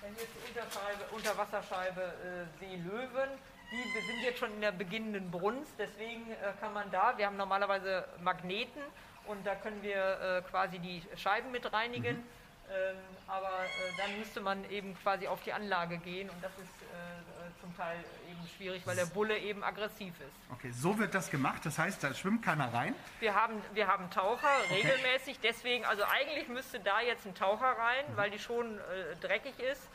[0.00, 3.30] Dann hier ist die Unterscheibe, Unterwasserscheibe äh, Seelöwen.
[3.70, 7.36] Die sind jetzt schon in der beginnenden Brunst, deswegen äh, kann man da, wir haben
[7.36, 8.82] normalerweise Magneten
[9.26, 12.24] und da können wir äh, quasi die Scheiben mit reinigen.
[12.70, 12.96] Ähm,
[13.26, 17.60] aber äh, dann müsste man eben quasi auf die Anlage gehen und das ist äh,
[17.60, 17.96] zum Teil
[18.30, 20.52] eben schwierig, weil der Bulle eben aggressiv ist.
[20.52, 21.64] Okay, so wird das gemacht.
[21.64, 22.94] Das heißt, da schwimmt keiner rein.
[23.20, 28.04] Wir haben, wir haben Taucher regelmäßig, deswegen, also eigentlich müsste da jetzt ein Taucher rein,
[28.16, 29.88] weil die schon äh, dreckig ist.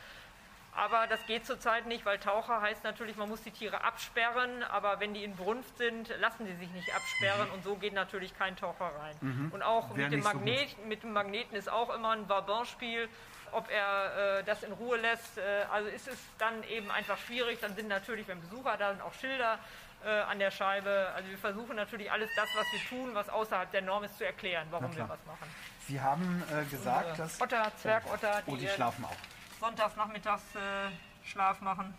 [0.80, 5.02] Aber das geht zurzeit nicht, weil Taucher heißt natürlich, man muss die Tiere absperren, aber
[5.02, 7.54] wenn die in Brunft sind, lassen sie sich nicht absperren mhm.
[7.54, 9.16] und so geht natürlich kein Taucher rein.
[9.20, 9.52] Mhm.
[9.52, 13.10] Und auch mit dem, Magnet, so mit dem Magneten ist auch immer ein Vabin-Spiel,
[13.52, 15.38] ob er äh, das in Ruhe lässt.
[15.38, 19.02] Äh, also ist es dann eben einfach schwierig, dann sind natürlich, wenn Besucher da sind,
[19.02, 19.60] auch Schilder
[20.06, 21.12] äh, an der Scheibe.
[21.14, 24.26] Also wir versuchen natürlich alles das, was wir tun, was außerhalb der Norm ist, zu
[24.26, 25.54] erklären, warum wir was machen.
[25.90, 27.42] Sie haben äh, gesagt, dass...
[27.42, 29.39] Otter, Zwergotter, die, oh, die schlafen auch.
[29.60, 31.94] Sonntags nachmittags äh, Schlaf machen.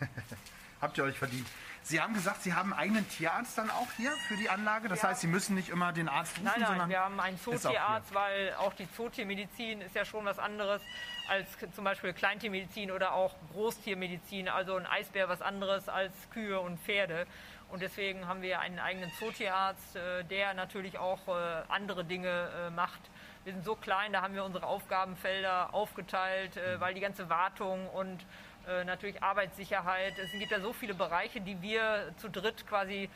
[0.80, 1.46] Habt ihr euch verdient.
[1.82, 4.88] Sie haben gesagt, Sie haben einen eigenen Tierarzt dann auch hier für die Anlage.
[4.88, 5.10] Das ja.
[5.10, 8.14] heißt, Sie müssen nicht immer den Arzt rufen, nein, nein, sondern wir haben einen Zootierarzt,
[8.14, 10.80] weil auch die Zootiermedizin ist ja schon was anderes
[11.28, 14.48] als zum Beispiel Kleintiermedizin oder auch Großtiermedizin.
[14.48, 17.26] Also ein Eisbär was anderes als Kühe und Pferde.
[17.68, 22.70] Und deswegen haben wir einen eigenen Zootierarzt, äh, der natürlich auch äh, andere Dinge äh,
[22.70, 23.00] macht.
[23.44, 28.24] Wir sind so klein, da haben wir unsere Aufgabenfelder aufgeteilt, weil die ganze Wartung und
[28.66, 30.18] äh, natürlich Arbeitssicherheit.
[30.18, 33.10] Es gibt ja so viele Bereiche, die wir zu dritt quasi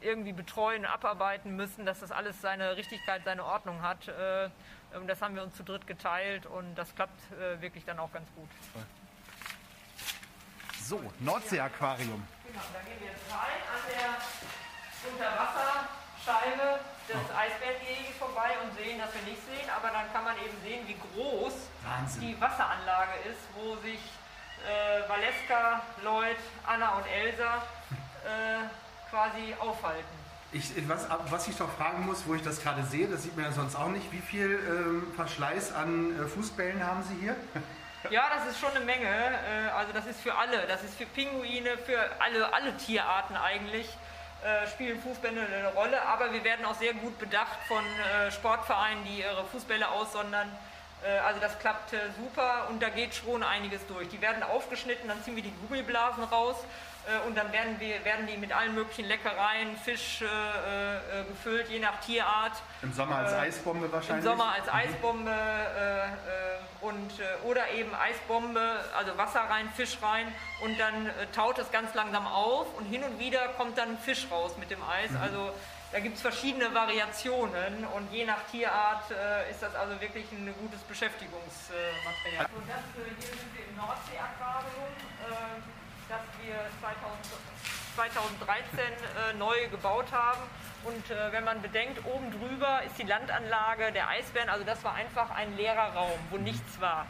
[0.00, 4.08] irgendwie betreuen, abarbeiten müssen, dass das alles seine Richtigkeit, seine Ordnung hat.
[4.08, 4.48] Äh,
[4.96, 8.12] und das haben wir uns zu dritt geteilt und das klappt äh, wirklich dann auch
[8.12, 8.48] ganz gut.
[10.80, 12.26] So, Nordsee-Aquarium.
[12.46, 14.16] Genau, da gehen wir jetzt rein an der
[15.10, 17.36] Unterwasserscheibe des oh.
[17.36, 20.96] Eisbärengehege vorbei und sehen, dass wir nicht sehen, aber dann kann man eben sehen, wie
[20.96, 22.20] groß Wahnsinn.
[22.20, 24.00] die Wasseranlage ist, wo sich
[24.64, 27.62] äh, Valeska, Lloyd, Anna und Elsa
[28.24, 28.64] äh,
[29.10, 30.24] quasi aufhalten.
[30.52, 33.46] Ich, was, was, ich doch fragen muss, wo ich das gerade sehe, das sieht man
[33.46, 37.36] ja sonst auch nicht, wie viel ähm, Verschleiß an äh, Fußbällen haben Sie hier?
[38.10, 39.08] Ja, das ist schon eine Menge.
[39.08, 40.66] Äh, also das ist für alle.
[40.66, 43.88] Das ist für Pinguine, für alle, alle Tierarten eigentlich.
[44.44, 49.02] Äh, spielen Fußbälle eine Rolle, aber wir werden auch sehr gut bedacht von äh, Sportvereinen,
[49.04, 50.50] die ihre Fußbälle aussondern
[51.02, 54.08] äh, also das klappt äh, super und da geht schon einiges durch.
[54.08, 56.56] Die werden aufgeschnitten, dann ziehen wir die Gummiblasen raus
[57.26, 61.78] und dann werden, wir, werden die mit allen möglichen Leckereien, Fisch äh, äh, gefüllt, je
[61.78, 62.52] nach Tierart.
[62.82, 64.24] Im Sommer als Eisbombe wahrscheinlich?
[64.24, 64.72] Im Sommer als mhm.
[64.72, 67.12] Eisbombe äh, und,
[67.44, 70.32] oder eben Eisbombe, also Wasser rein, Fisch rein
[70.62, 74.52] und dann taut es ganz langsam auf und hin und wieder kommt dann Fisch raus
[74.58, 75.10] mit dem Eis.
[75.10, 75.20] Mhm.
[75.22, 75.52] Also
[75.94, 80.52] da gibt es verschiedene Variationen und je nach Tierart äh, ist das also wirklich ein
[80.60, 82.46] gutes Beschäftigungsmaterial.
[82.46, 84.90] Äh, und das, äh, hier sind wir im Nordsee-Aquarium,
[85.22, 87.34] äh, das wir 2000,
[87.96, 90.40] 2013 äh, neu gebaut haben.
[90.84, 94.94] Und äh, wenn man bedenkt, oben drüber ist die Landanlage der Eisbären, also das war
[94.94, 97.06] einfach ein leerer Raum, wo nichts war.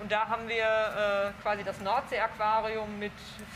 [0.00, 3.12] Und da haben wir äh, quasi das Nordsee-Aquarium mit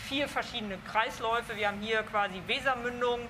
[0.09, 1.57] vier verschiedenen Kreisläufe.
[1.57, 3.21] Wir haben hier quasi Wesermündung,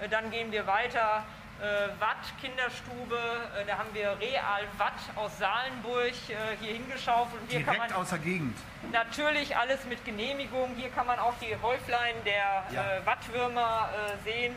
[0.00, 1.24] äh, dann gehen wir weiter.
[1.60, 3.16] Äh, Watt Kinderstube,
[3.56, 6.12] äh, da haben wir Real Watt aus Salenburg
[6.60, 7.42] hier hingeschaufelt.
[7.48, 8.56] Hier Direkt kann man aus der Gegend.
[8.92, 10.74] Natürlich alles mit Genehmigung.
[10.76, 13.06] Hier kann man auch die Häuflein der ja.
[13.06, 13.88] Wattwürmer
[14.24, 14.56] sehen.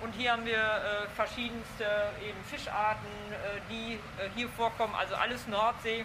[0.00, 1.84] Und hier haben wir verschiedenste
[2.22, 3.08] eben Fischarten,
[3.68, 3.98] die
[4.34, 6.04] hier vorkommen, also alles Nordsee.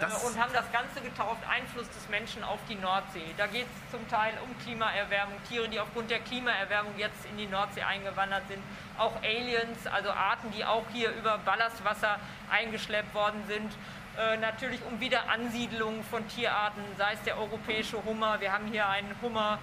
[0.00, 3.34] Das und haben das Ganze getauft, Einfluss des Menschen auf die Nordsee.
[3.36, 7.46] Da geht es zum Teil um Klimaerwärmung, Tiere, die aufgrund der Klimaerwärmung jetzt in die
[7.46, 8.62] Nordsee eingewandert sind,
[8.96, 13.72] auch Aliens, also Arten, die auch hier über Ballastwasser eingeschleppt worden sind.
[14.16, 19.14] Äh, natürlich um Wiederansiedlung von Tierarten, sei es der europäische Hummer, wir haben hier einen
[19.20, 19.58] Hummer,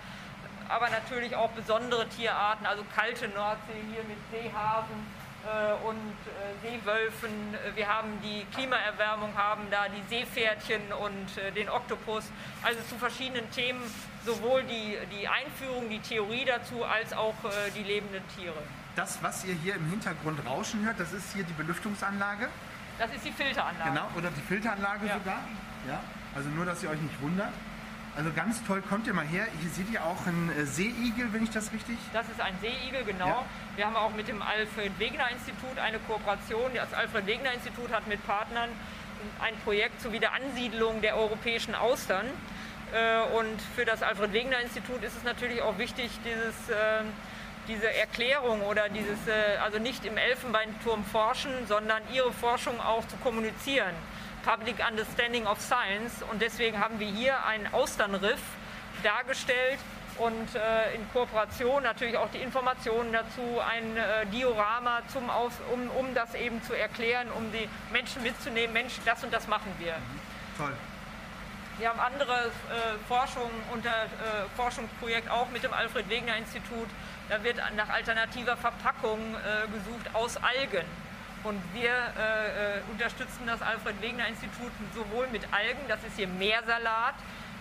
[0.67, 5.24] aber natürlich auch besondere Tierarten, also kalte Nordsee hier mit Seehasen,
[5.87, 7.55] und äh, Seewölfen.
[7.75, 12.25] Wir haben die Klimaerwärmung, haben da die Seepferdchen und äh, den Oktopus.
[12.63, 13.81] Also zu verschiedenen Themen
[14.25, 17.35] sowohl die, die Einführung, die Theorie dazu, als auch
[17.75, 18.55] die lebenden Tiere.
[18.95, 22.49] Das, was ihr hier im Hintergrund rauschen hört, das ist hier die Belüftungsanlage?
[22.97, 23.91] Das ist die Filteranlage.
[23.91, 25.13] Genau, oder die Filteranlage ja.
[25.13, 25.39] sogar.
[25.87, 25.99] Ja.
[26.33, 27.51] Also nur, dass ihr euch nicht wundert.
[28.15, 29.45] Also ganz toll, kommt ihr mal her.
[29.59, 31.97] Hier seht ihr auch einen äh, Seeigel, wenn ich das richtig...
[32.13, 33.27] Das ist ein Seeigel, genau.
[33.27, 33.43] Ja.
[33.75, 36.71] Wir haben auch mit dem Alfred-Wegener-Institut eine Kooperation.
[36.73, 38.69] Das Alfred-Wegener-Institut hat mit Partnern
[39.41, 42.25] ein Projekt zur Wiederansiedlung der europäischen Austern.
[42.93, 47.11] Äh, und für das Alfred-Wegener-Institut ist es natürlich auch wichtig, dieses ähm,
[47.67, 53.17] diese Erklärung oder dieses, äh, also nicht im Elfenbeinturm forschen, sondern ihre Forschung auch zu
[53.17, 53.93] kommunizieren.
[54.43, 56.23] Public Understanding of Science.
[56.31, 58.39] Und deswegen haben wir hier einen Austernriff
[59.03, 59.79] dargestellt
[60.17, 65.89] und äh, in Kooperation natürlich auch die Informationen dazu, ein äh, Diorama, zum Aus, um,
[65.91, 69.93] um das eben zu erklären, um die Menschen mitzunehmen, Mensch, das und das machen wir.
[69.93, 70.19] Mhm.
[70.57, 70.73] Toll.
[71.77, 76.87] Wir haben andere äh, Forschung unter äh, Forschungsprojekt auch mit dem Alfred Wegener Institut.
[77.27, 80.85] Da wird nach alternativer Verpackung äh, gesucht aus Algen.
[81.43, 86.27] Und wir äh, äh, unterstützen das Alfred Wegener Institut sowohl mit Algen, das ist hier
[86.27, 87.15] Meersalat,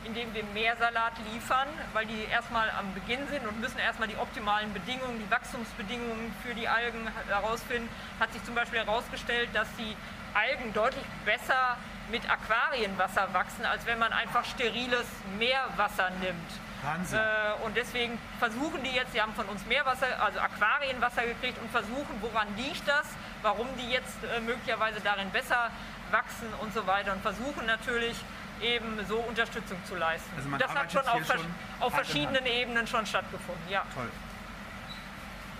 [0.05, 4.73] indem wir Meersalat liefern, weil die erstmal am Beginn sind und müssen erstmal die optimalen
[4.73, 7.89] Bedingungen, die Wachstumsbedingungen für die Algen herausfinden.
[8.21, 9.97] Hat sich zum Beispiel herausgestellt, dass die
[10.35, 11.77] Algen deutlich besser
[12.11, 15.07] mit Aquarienwasser wachsen, als wenn man einfach steriles
[15.39, 16.51] Meerwasser nimmt.
[16.83, 17.19] Wahnsinn.
[17.19, 21.71] Äh, und deswegen versuchen die jetzt, die haben von uns Meerwasser, also Aquarienwasser gekriegt und
[21.71, 23.07] versuchen, woran liegt das,
[23.43, 25.71] warum die jetzt äh, möglicherweise darin besser
[26.11, 28.17] wachsen und so weiter und versuchen natürlich
[28.61, 30.31] eben so Unterstützung zu leisten.
[30.37, 33.63] Also man das hat schon auf, vers- schon auf verschiedenen Ebenen schon stattgefunden.
[33.71, 34.11] Ja, Toll.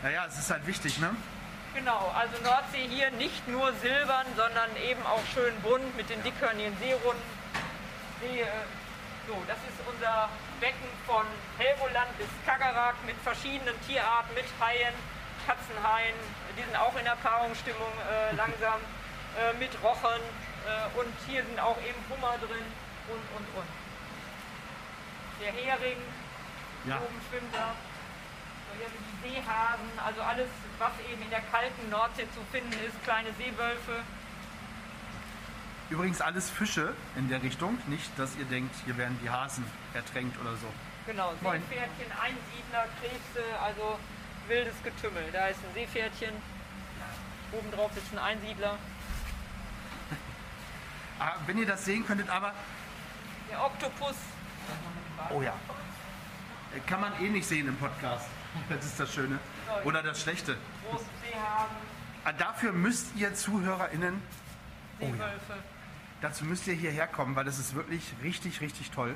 [0.03, 1.15] Naja, es ist halt wichtig, ne?
[1.75, 2.13] genau.
[2.15, 7.23] Also Nordsee hier nicht nur silbern, sondern eben auch schön bunt mit den dickhörnigen Seerunden.
[8.21, 8.47] See, äh,
[9.27, 10.29] so, das ist unser
[10.61, 11.25] Becken von
[11.59, 14.95] Helgoland bis Skagerrak mit verschiedenen Tierarten, mit Haien,
[15.47, 16.15] Katzenhaien,
[16.57, 18.79] die sind auch in der Paarungsstimmung äh, langsam,
[19.41, 20.21] äh, mit Rochen
[20.69, 22.65] äh, und hier sind auch eben Hummer drin
[23.09, 23.69] und, und, und.
[25.41, 25.99] Der Hering,
[26.87, 26.97] Ja.
[26.97, 27.75] oben schwimmt da.
[28.69, 30.49] So, hier sind die Seehasen, also alles,
[30.79, 34.03] was eben in der kalten Nordsee zu finden ist, kleine Seewölfe.
[35.91, 37.79] Übrigens alles Fische in der Richtung.
[37.89, 40.67] Nicht, dass ihr denkt, hier werden die Hasen ertränkt oder so.
[41.07, 41.33] Genau.
[41.43, 43.99] Seepferdchen, Einsiedler, Krebse, also
[44.49, 45.25] wildes Getümmel.
[45.33, 46.33] Da ist ein Seepferdchen,
[47.53, 48.79] obendrauf sitzt ein Einsiedler.
[51.21, 52.53] Ah, wenn ihr das sehen könntet, aber
[53.55, 54.17] Der Oktopus,
[55.31, 55.53] Oh ja.
[56.89, 58.27] Kann man eh nicht sehen im Podcast.
[58.69, 59.39] Das ist das Schöne.
[59.85, 60.57] Oder das Schlechte.
[60.91, 61.77] große Seehasen,
[62.25, 64.21] Ah, Dafür müsst ihr ZuhörerInnen,
[64.99, 65.55] Seewölfe.
[66.21, 69.15] dazu müsst ihr hierher kommen, weil das ist wirklich richtig, richtig toll.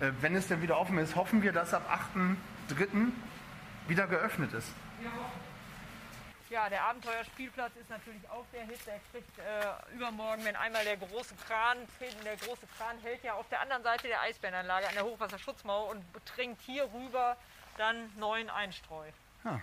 [0.00, 3.12] Äh, wenn es denn wieder offen ist, hoffen wir, dass ab 8.3.
[3.86, 4.68] wieder geöffnet ist.
[6.50, 8.78] Ja, der Abenteuerspielplatz ist natürlich auch der Hit.
[8.86, 11.76] Der kriegt äh, übermorgen, wenn einmal der große Kran,
[12.24, 16.02] der große Kran hält ja auf der anderen Seite der Eisbärenanlage an der Hochwasserschutzmauer und
[16.24, 17.36] trinkt hier rüber
[17.76, 19.06] dann neuen Einstreu.
[19.44, 19.58] Ah.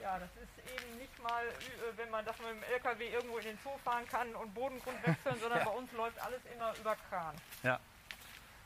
[0.00, 1.52] Ja, das ist eben nicht mal, äh,
[1.96, 5.36] wenn man das mit dem LKW irgendwo in den Zoo fahren kann und Bodengrund wechseln,
[5.40, 5.64] sondern Ja.
[5.64, 7.34] bei uns läuft alles immer über Kran.
[7.64, 7.80] Ja.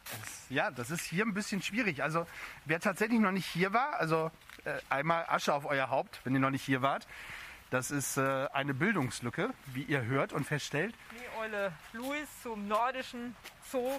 [0.05, 2.03] Das, ja, das ist hier ein bisschen schwierig.
[2.03, 2.27] Also
[2.67, 4.31] wer tatsächlich noch nicht hier war, also
[4.91, 7.07] einmal Asche auf euer Haupt, wenn ihr noch nicht hier wart.
[7.71, 10.95] Das ist äh, eine Bildungslücke, wie ihr hört und feststellt.
[11.17, 13.35] Schneeeule Louis zum nordischen
[13.71, 13.99] Zoo.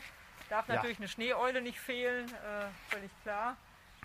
[0.50, 0.76] Darf Ja.
[0.76, 3.58] natürlich eine Schneeeule nicht fehlen, äh, völlig klar.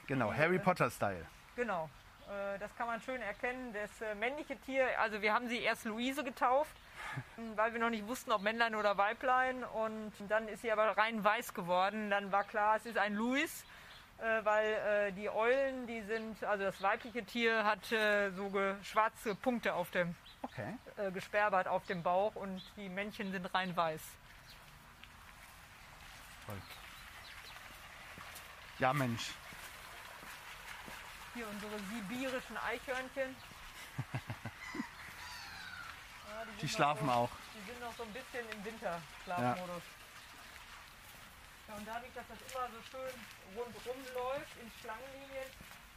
[0.06, 1.26] Genau, Harry Potter-Style.
[1.54, 1.90] Genau,
[2.30, 3.74] äh, das kann man schön erkennen.
[3.74, 6.74] Das äh, männliche Tier, also wir haben sie erst Luise getauft,
[7.56, 9.64] weil wir noch nicht wussten, ob Männlein oder Weiblein.
[9.64, 12.09] Und dann ist sie aber rein weiß geworden.
[12.09, 13.64] Dann war klar, es ist ein Louis,
[14.20, 18.50] äh, weil äh, die Eulen, die sind, also das weibliche Tier hat äh, so
[18.82, 20.76] schwarze Punkte auf dem, Okay.
[20.96, 24.00] äh, gesperrbert auf dem Bauch und die Männchen sind rein weiß.
[26.46, 26.56] Toll.
[28.78, 29.30] Ja, Mensch.
[31.34, 33.36] Hier unsere sibirischen Eichhörnchen.
[36.28, 37.30] Ja, Die noch schlafen so, auch.
[37.54, 39.82] Die sind noch so ein bisschen im Winterschlafmodus.
[39.82, 39.97] Ja.
[41.76, 43.14] Und dadurch, dass das immer so schön
[43.56, 45.48] rundherum läuft in Schlangenlinien,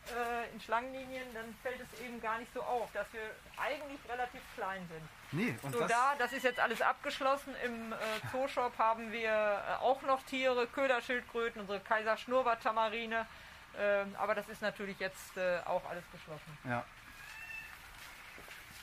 [0.09, 3.21] äh, in Schlangenlinien, dann fällt es eben gar nicht so auf, dass wir
[3.57, 5.07] eigentlich relativ klein sind.
[5.33, 7.55] Nee, und So das, da, das ist jetzt alles abgeschlossen.
[7.63, 7.95] Im äh,
[8.31, 13.25] Zooshop haben wir äh, auch noch Tiere, Köderschildkröten, unsere Kaiserschnurrbart-Tamarine.
[13.79, 16.57] Ähm, aber das ist natürlich jetzt äh, auch alles geschlossen.
[16.65, 16.83] ja.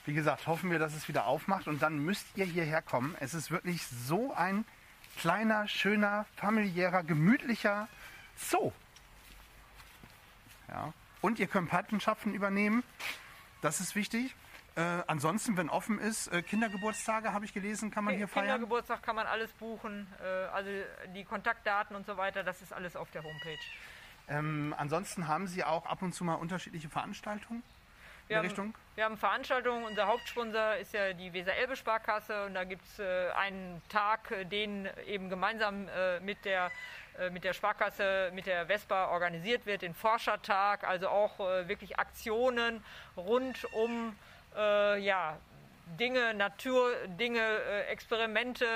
[0.07, 3.15] Wie gesagt, hoffen wir, dass es wieder aufmacht und dann müsst ihr hierher kommen.
[3.21, 4.65] Es ist wirklich so ein
[5.19, 7.89] kleiner, schöner, familiärer, gemütlicher
[8.37, 8.73] Zoo.
[10.69, 10.93] Ja.
[11.21, 12.85] Und ihr könnt Patenschaften übernehmen.
[13.61, 14.35] Das ist wichtig.
[14.77, 18.47] Äh, ansonsten, wenn offen ist, äh, Kindergeburtstage, habe ich gelesen, kann man hier feiern.
[18.47, 20.07] Kindergeburtstag kann man alles buchen.
[20.23, 20.71] Äh, also
[21.17, 23.59] die Kontaktdaten und so weiter, das ist alles auf der Homepage.
[24.29, 27.65] Ähm, ansonsten haben Sie auch ab und zu mal unterschiedliche Veranstaltungen
[28.37, 28.75] haben, Richtung?
[28.95, 29.85] wir haben Veranstaltungen.
[29.85, 34.89] Unser Hauptsponsor ist ja die Weser-Elbe-Sparkasse und da gibt es äh, einen Tag, äh, den
[35.07, 36.71] eben gemeinsam äh, mit der
[37.19, 41.99] äh, mit der Sparkasse, mit der Vespa organisiert wird, den Forschertag, also auch äh, wirklich
[41.99, 42.85] Aktionen
[43.17, 44.15] rund um
[44.57, 45.39] äh, ja,
[45.99, 48.67] Dinge, Naturdinge, äh, Experimente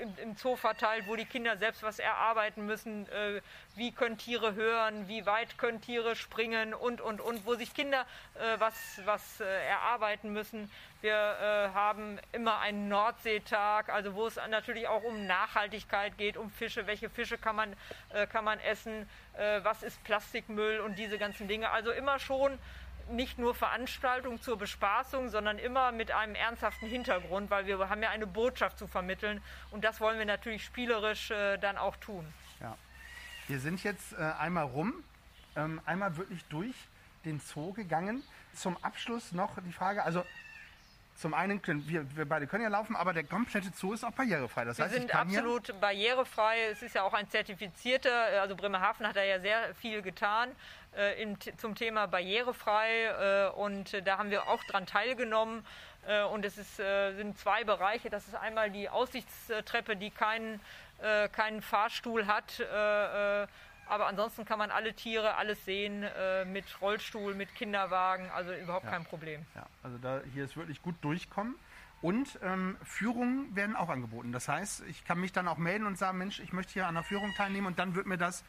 [0.00, 3.08] im, im Zoo verteilt, wo die Kinder selbst was erarbeiten müssen.
[3.08, 3.40] Äh,
[3.76, 8.06] wie können Tiere hören, wie weit können Tiere springen und, und, und, wo sich Kinder
[8.34, 10.70] äh, was, was äh, erarbeiten müssen.
[11.02, 16.50] Wir äh, haben immer einen Nordseetag, also wo es natürlich auch um Nachhaltigkeit geht, um
[16.50, 16.86] Fische.
[16.86, 17.76] Welche Fische kann man,
[18.10, 19.08] äh, kann man essen?
[19.64, 21.68] Was ist Plastikmüll und diese ganzen Dinge.
[21.68, 22.58] Also immer schon
[23.10, 28.10] nicht nur Veranstaltung zur Bespaßung, sondern immer mit einem ernsthaften Hintergrund, weil wir haben ja
[28.10, 32.26] eine Botschaft zu vermitteln und das wollen wir natürlich spielerisch äh, dann auch tun.
[32.60, 32.76] Ja.
[33.48, 34.92] Wir sind jetzt äh, einmal rum,
[35.54, 36.74] ähm, einmal wirklich durch
[37.24, 38.22] den Zoo gegangen.
[38.54, 40.24] Zum Abschluss noch die Frage, also
[41.16, 44.12] zum einen können wir, wir beide können ja laufen, aber der komplette Zoo ist auch
[44.12, 44.64] barrierefrei.
[44.64, 46.70] Das wir heißt, sind absolut barrierefrei.
[46.70, 50.50] Es ist ja auch ein zertifizierter, also Bremerhaven hat da ja sehr viel getan
[50.96, 55.64] äh, in, zum Thema barrierefrei äh, und da haben wir auch dran teilgenommen.
[56.06, 58.10] Äh, und es ist, äh, sind zwei Bereiche.
[58.10, 60.60] Das ist einmal die Aussichtstreppe, die keinen,
[61.02, 62.60] äh, keinen Fahrstuhl hat.
[63.88, 66.04] Aber ansonsten kann man alle Tiere, alles sehen,
[66.52, 68.90] mit Rollstuhl, mit Kinderwagen, also überhaupt Ja.
[68.92, 69.44] kein Problem.
[69.54, 71.54] Ja, also da, hier ist wirklich gut durchkommen.
[72.02, 74.30] Und ähm, Führungen werden auch angeboten.
[74.30, 76.94] Das heißt, ich kann mich dann auch melden und sagen, Mensch, ich möchte hier an
[76.94, 78.44] der Führung teilnehmen und dann wird mir das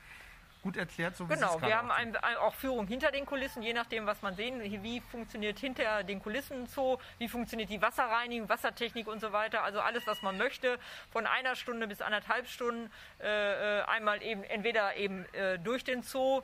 [0.67, 3.63] gut erklärt, so wie Genau, wir haben auch ein, ein, auch Führung hinter den Kulissen,
[3.63, 8.49] je nachdem, was man sehen, wie funktioniert hinter den Kulissen Zoo, wie funktioniert die Wasserreinigung,
[8.49, 9.63] Wassertechnik und so weiter.
[9.63, 10.77] Also alles, was man möchte,
[11.11, 12.91] von einer Stunde bis anderthalb Stunden,
[13.21, 16.41] äh, äh, einmal eben entweder eben äh, durch den Zoo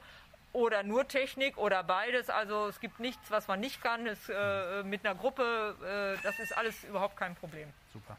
[0.54, 2.30] oder nur Technik oder beides.
[2.30, 4.08] Also es gibt nichts, was man nicht kann.
[4.08, 7.68] Es, äh, mit einer Gruppe, äh, das ist alles überhaupt kein Problem.
[7.92, 8.16] Super.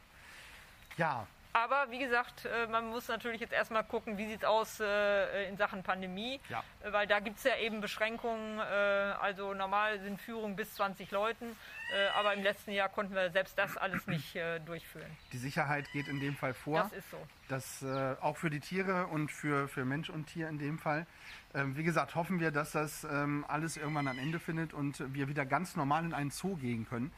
[0.97, 1.25] Ja,
[1.55, 5.47] Aber wie gesagt, äh, man muss natürlich jetzt erstmal gucken, wie sieht es aus äh,
[5.47, 6.41] in Sachen Pandemie.
[6.49, 6.61] Ja.
[6.83, 8.59] Äh, Weil da gibt es ja eben Beschränkungen.
[8.59, 8.61] äh,
[9.21, 11.45] Also normal sind Führungen bis 20 Leuten.
[11.95, 15.09] äh, Aber im letzten Jahr konnten wir selbst das alles nicht äh, durchführen.
[15.31, 16.79] die Sicherheit geht in dem Fall vor.
[16.81, 17.17] Das ist so.
[17.47, 21.07] Das äh, auch für die Tiere und für, für Mensch und Tier in dem Fall.
[21.53, 25.29] Ähm, wie gesagt, hoffen wir, dass das ähm, alles irgendwann ein Ende findet und wir
[25.29, 27.13] wieder ganz normal in einen Zoo gehen können.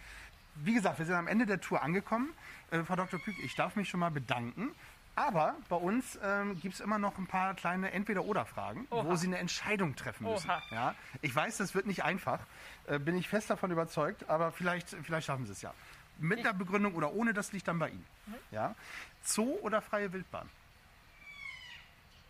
[0.63, 2.33] Wie gesagt, wir sind am Ende der Tour angekommen.
[2.71, 3.19] Äh, Frau Dr.
[3.19, 4.71] Kück, ich darf mich schon mal bedanken.
[5.17, 9.15] Aber bei uns ähm, gibt es immer noch ein paar kleine Entweder-Oder-Fragen, wo.
[9.15, 10.47] Sie eine Entscheidung treffen müssen.
[10.47, 10.61] Oha.
[10.69, 10.95] Ja?
[11.23, 12.39] Ich weiß, das wird nicht einfach,
[12.85, 15.73] äh, bin ich fest davon überzeugt, aber vielleicht, vielleicht schaffen Sie es ja.
[16.19, 18.05] Mit einer Begründung oder ohne, das liegt dann bei Ihnen.
[18.27, 18.35] Mhm.
[18.51, 18.75] Ja?
[19.23, 20.47] Zoo oder freie Wildbahn?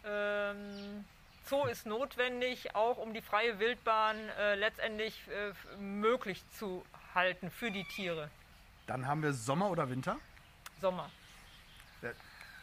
[0.06, 1.04] Ähm,
[1.44, 6.86] Zoo ist notwendig, auch um die freie Wildbahn äh, letztendlich äh, möglich zu
[7.18, 8.30] halten für die Tiere.
[8.86, 10.18] Dann haben wir Sommer oder Winter.
[10.80, 11.10] Sommer.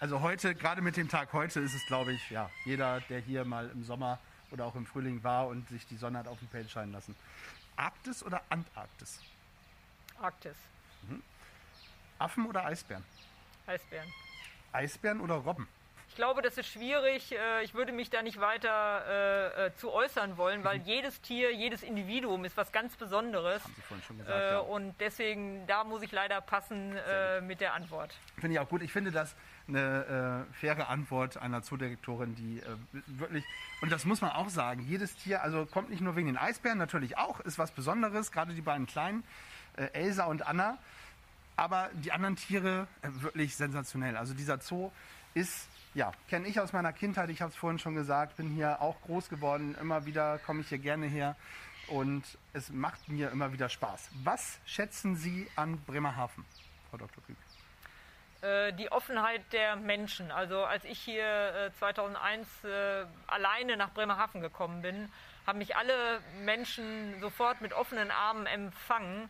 [0.01, 3.45] Also heute, gerade mit dem Tag heute, ist es, glaube ich, ja, jeder, der hier
[3.45, 4.19] mal im Sommer
[4.51, 7.17] oder auch im Frühling war und sich die Sonne hat auf dem Feld scheinen lassen.
[7.77, 9.21] Arktis oder Antarktis?
[10.21, 10.57] Arktis.
[12.19, 13.05] Affen oder Eisbären?
[13.67, 14.13] Eisbären.
[14.73, 15.67] Eisbären oder Robben?
[16.15, 17.33] Ich glaube, das ist schwierig.
[17.33, 19.05] Äh, Ich würde mich da nicht weiter
[19.59, 23.65] äh, äh, zu äußern wollen, weil jedes Tier, jedes Individuum ist was ganz Besonderes.
[23.65, 24.39] Haben Sie vorhin schon gesagt.
[24.41, 24.59] Äh, ja.
[24.61, 28.15] Und deswegen, da muss ich leider passen äh, mit der Antwort.
[28.39, 28.83] Finde ich auch gut.
[28.83, 29.35] Ich finde das
[29.67, 32.63] eine äh, faire Antwort einer Zoodirektorin, die
[33.19, 33.45] wirklich,
[33.83, 36.79] und das muss man auch sagen, jedes Tier, also kommt nicht nur wegen den Eisbären,
[36.79, 39.25] natürlich auch, ist was Besonderes, gerade die beiden kleinen,
[39.95, 40.79] Elsa und Anna,
[41.57, 44.17] aber die anderen Tiere wirklich sensationell.
[44.17, 44.93] Also dieser Zoo
[45.33, 48.81] ist, ja, kenne ich aus meiner Kindheit, ich habe es vorhin schon gesagt, bin hier
[48.81, 51.37] auch groß geworden, immer wieder komme ich hier gerne her
[51.89, 54.11] und es macht mir immer wieder Spaß.
[54.25, 56.45] Was schätzen Sie an Bremerhaven,
[56.91, 57.23] Frau Dr.
[57.25, 57.37] Kühn?
[58.43, 60.31] Äh, Die Offenheit der Menschen.
[60.31, 65.11] Also als ich hier äh, 2001 äh, alleine nach Bremerhaven gekommen bin,
[65.47, 69.29] haben mich alle Menschen sofort mit offenen Armen empfangen.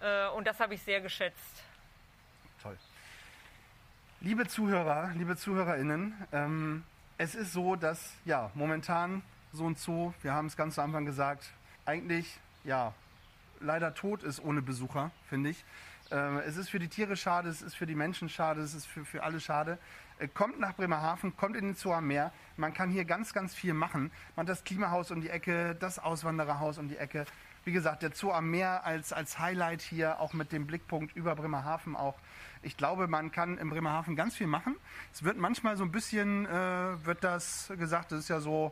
[0.00, 1.62] Äh, Und das habe ich sehr geschätzt.
[2.62, 2.78] Toll.
[4.22, 6.84] Liebe Zuhörer, liebe ZuhörerInnen, ähm,
[7.18, 9.20] es ist so, dass ja momentan
[9.52, 11.52] so ein Zoo, wir haben es ganz zu Anfang gesagt,
[11.84, 12.94] eigentlich ja
[13.60, 15.64] leider tot ist ohne Besucher, finde ich.
[16.10, 18.86] Ähm, es ist für die Tiere schade, es ist für die Menschen schade, es ist
[18.86, 19.78] für, für alle schade.
[20.18, 22.32] Äh, kommt nach Bremerhaven, kommt in den Zoo am Meer.
[22.56, 24.10] Man kann hier ganz, ganz viel machen.
[24.34, 27.26] Man hat das Klimahaus um die Ecke, das Auswandererhaus um die Ecke.
[27.66, 31.34] Wie gesagt, der Zoo am Meer als, als Highlight hier, auch mit dem Blickpunkt über
[31.34, 32.14] Bremerhaven auch.
[32.62, 34.76] Ich glaube, man kann in Bremerhaven ganz viel machen.
[35.12, 38.70] Es wird manchmal so ein bisschen, äh, wird das gesagt, das ist ja so,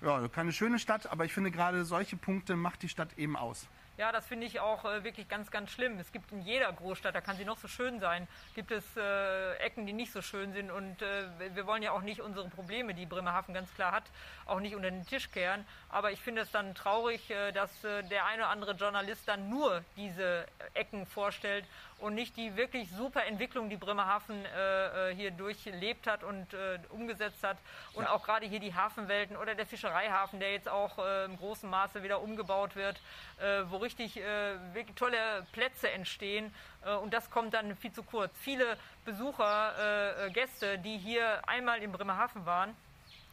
[0.00, 3.68] ja, keine schöne Stadt, aber ich finde gerade solche Punkte macht die Stadt eben aus.
[3.98, 5.98] Ja, das finde ich auch äh, wirklich ganz, ganz schlimm.
[5.98, 9.54] Es gibt in jeder Großstadt, da kann sie noch so schön sein, gibt es äh,
[9.54, 10.70] Ecken, die nicht so schön sind.
[10.70, 11.24] Und äh,
[11.56, 14.04] wir wollen ja auch nicht unsere Probleme, die Bremerhaven ganz klar hat,
[14.46, 15.66] auch nicht unter den Tisch kehren.
[15.88, 19.50] Aber ich finde es dann traurig, äh, dass äh, der eine oder andere Journalist dann
[19.50, 21.64] nur diese Ecken vorstellt
[21.98, 26.78] und nicht die wirklich super Entwicklung, die Bremerhaven äh, äh, hier durchlebt hat und äh,
[26.90, 27.58] umgesetzt hat.
[27.94, 31.68] Und auch gerade hier die Hafenwelten oder der Fischereihafen, der jetzt auch äh, im großen
[31.68, 33.00] Maße wieder umgebaut wird,
[33.40, 36.54] äh, wo richtig äh, wirklich tolle Plätze entstehen.
[37.02, 38.32] Und das kommt dann viel zu kurz.
[38.38, 42.76] Viele Besucher, Gäste, die hier einmal in Bremerhaven waren,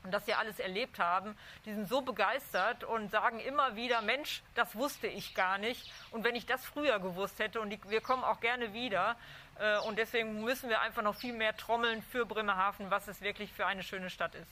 [0.06, 4.44] und das ja alles erlebt haben, die sind so begeistert und sagen immer wieder, Mensch,
[4.54, 5.92] das wusste ich gar nicht.
[6.12, 9.16] Und wenn ich das früher gewusst hätte, und die, wir kommen auch gerne wieder,
[9.60, 13.52] äh, und deswegen müssen wir einfach noch viel mehr trommeln für Bremerhaven, was es wirklich
[13.52, 14.48] für eine schöne Stadt ist.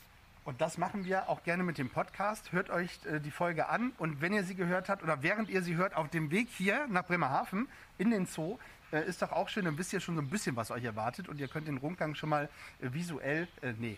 [0.45, 2.51] Und das machen wir auch gerne mit dem Podcast.
[2.51, 5.61] Hört euch äh, die Folge an und wenn ihr sie gehört habt oder während ihr
[5.61, 8.57] sie hört auf dem Weg hier nach Bremerhaven in den Zoo,
[8.91, 11.29] äh, ist doch auch schön, dann wisst ihr schon so ein bisschen, was euch erwartet
[11.29, 12.49] und ihr könnt den Rundgang schon mal
[12.81, 13.97] äh, visuell, äh, nee,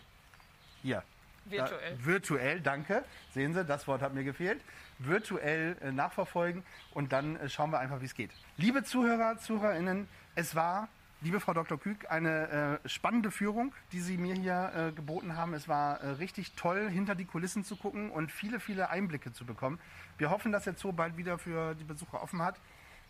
[0.84, 1.02] hier.
[1.45, 1.93] Virtuell.
[1.93, 3.03] Äh, virtuell, danke.
[3.34, 4.61] Sehen Sie, das Wort hat mir gefehlt.
[4.99, 6.63] Virtuell äh, nachverfolgen
[6.93, 8.31] und dann äh, schauen wir einfach, wie es geht.
[8.57, 10.89] Liebe Zuhörer, ZuhörerInnen, es war
[11.22, 11.80] Liebe Frau Dr.
[11.80, 15.55] Küg, eine äh, spannende Führung, die Sie mir hier äh, geboten haben.
[15.55, 19.43] Es war äh, richtig toll, hinter die Kulissen zu gucken und viele, viele Einblicke zu
[19.43, 19.80] bekommen.
[20.19, 22.59] Wir hoffen, dass der Zoo bald wieder für die Besucher offen hat.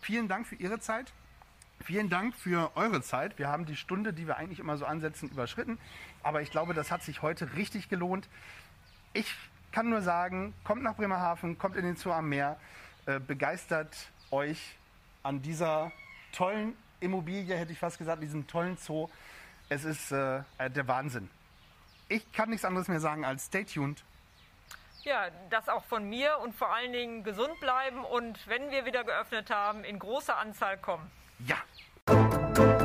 [0.00, 1.12] Vielen Dank für Ihre Zeit.
[1.84, 3.38] Vielen Dank für eure Zeit.
[3.38, 5.78] Wir haben die Stunde, die wir eigentlich immer so ansetzen, überschritten.
[6.22, 8.28] Aber ich glaube, das hat sich heute richtig gelohnt.
[9.12, 9.32] Ich
[9.72, 12.58] kann nur sagen, kommt nach Bremerhaven, kommt in den Zoo am Meer,
[13.06, 13.94] äh, begeistert
[14.30, 14.76] euch
[15.22, 15.92] an dieser
[16.32, 19.08] tollen Immobilie, hätte ich fast gesagt, diesem tollen Zoo.
[19.68, 21.28] Es ist äh, der Wahnsinn.
[22.08, 24.04] Ich kann nichts anderes mehr sagen als stay tuned.
[25.02, 29.04] Ja, das auch von mir und vor allen Dingen gesund bleiben und wenn wir wieder
[29.04, 31.10] geöffnet haben, in großer Anzahl kommen.
[31.48, 32.75] 呀。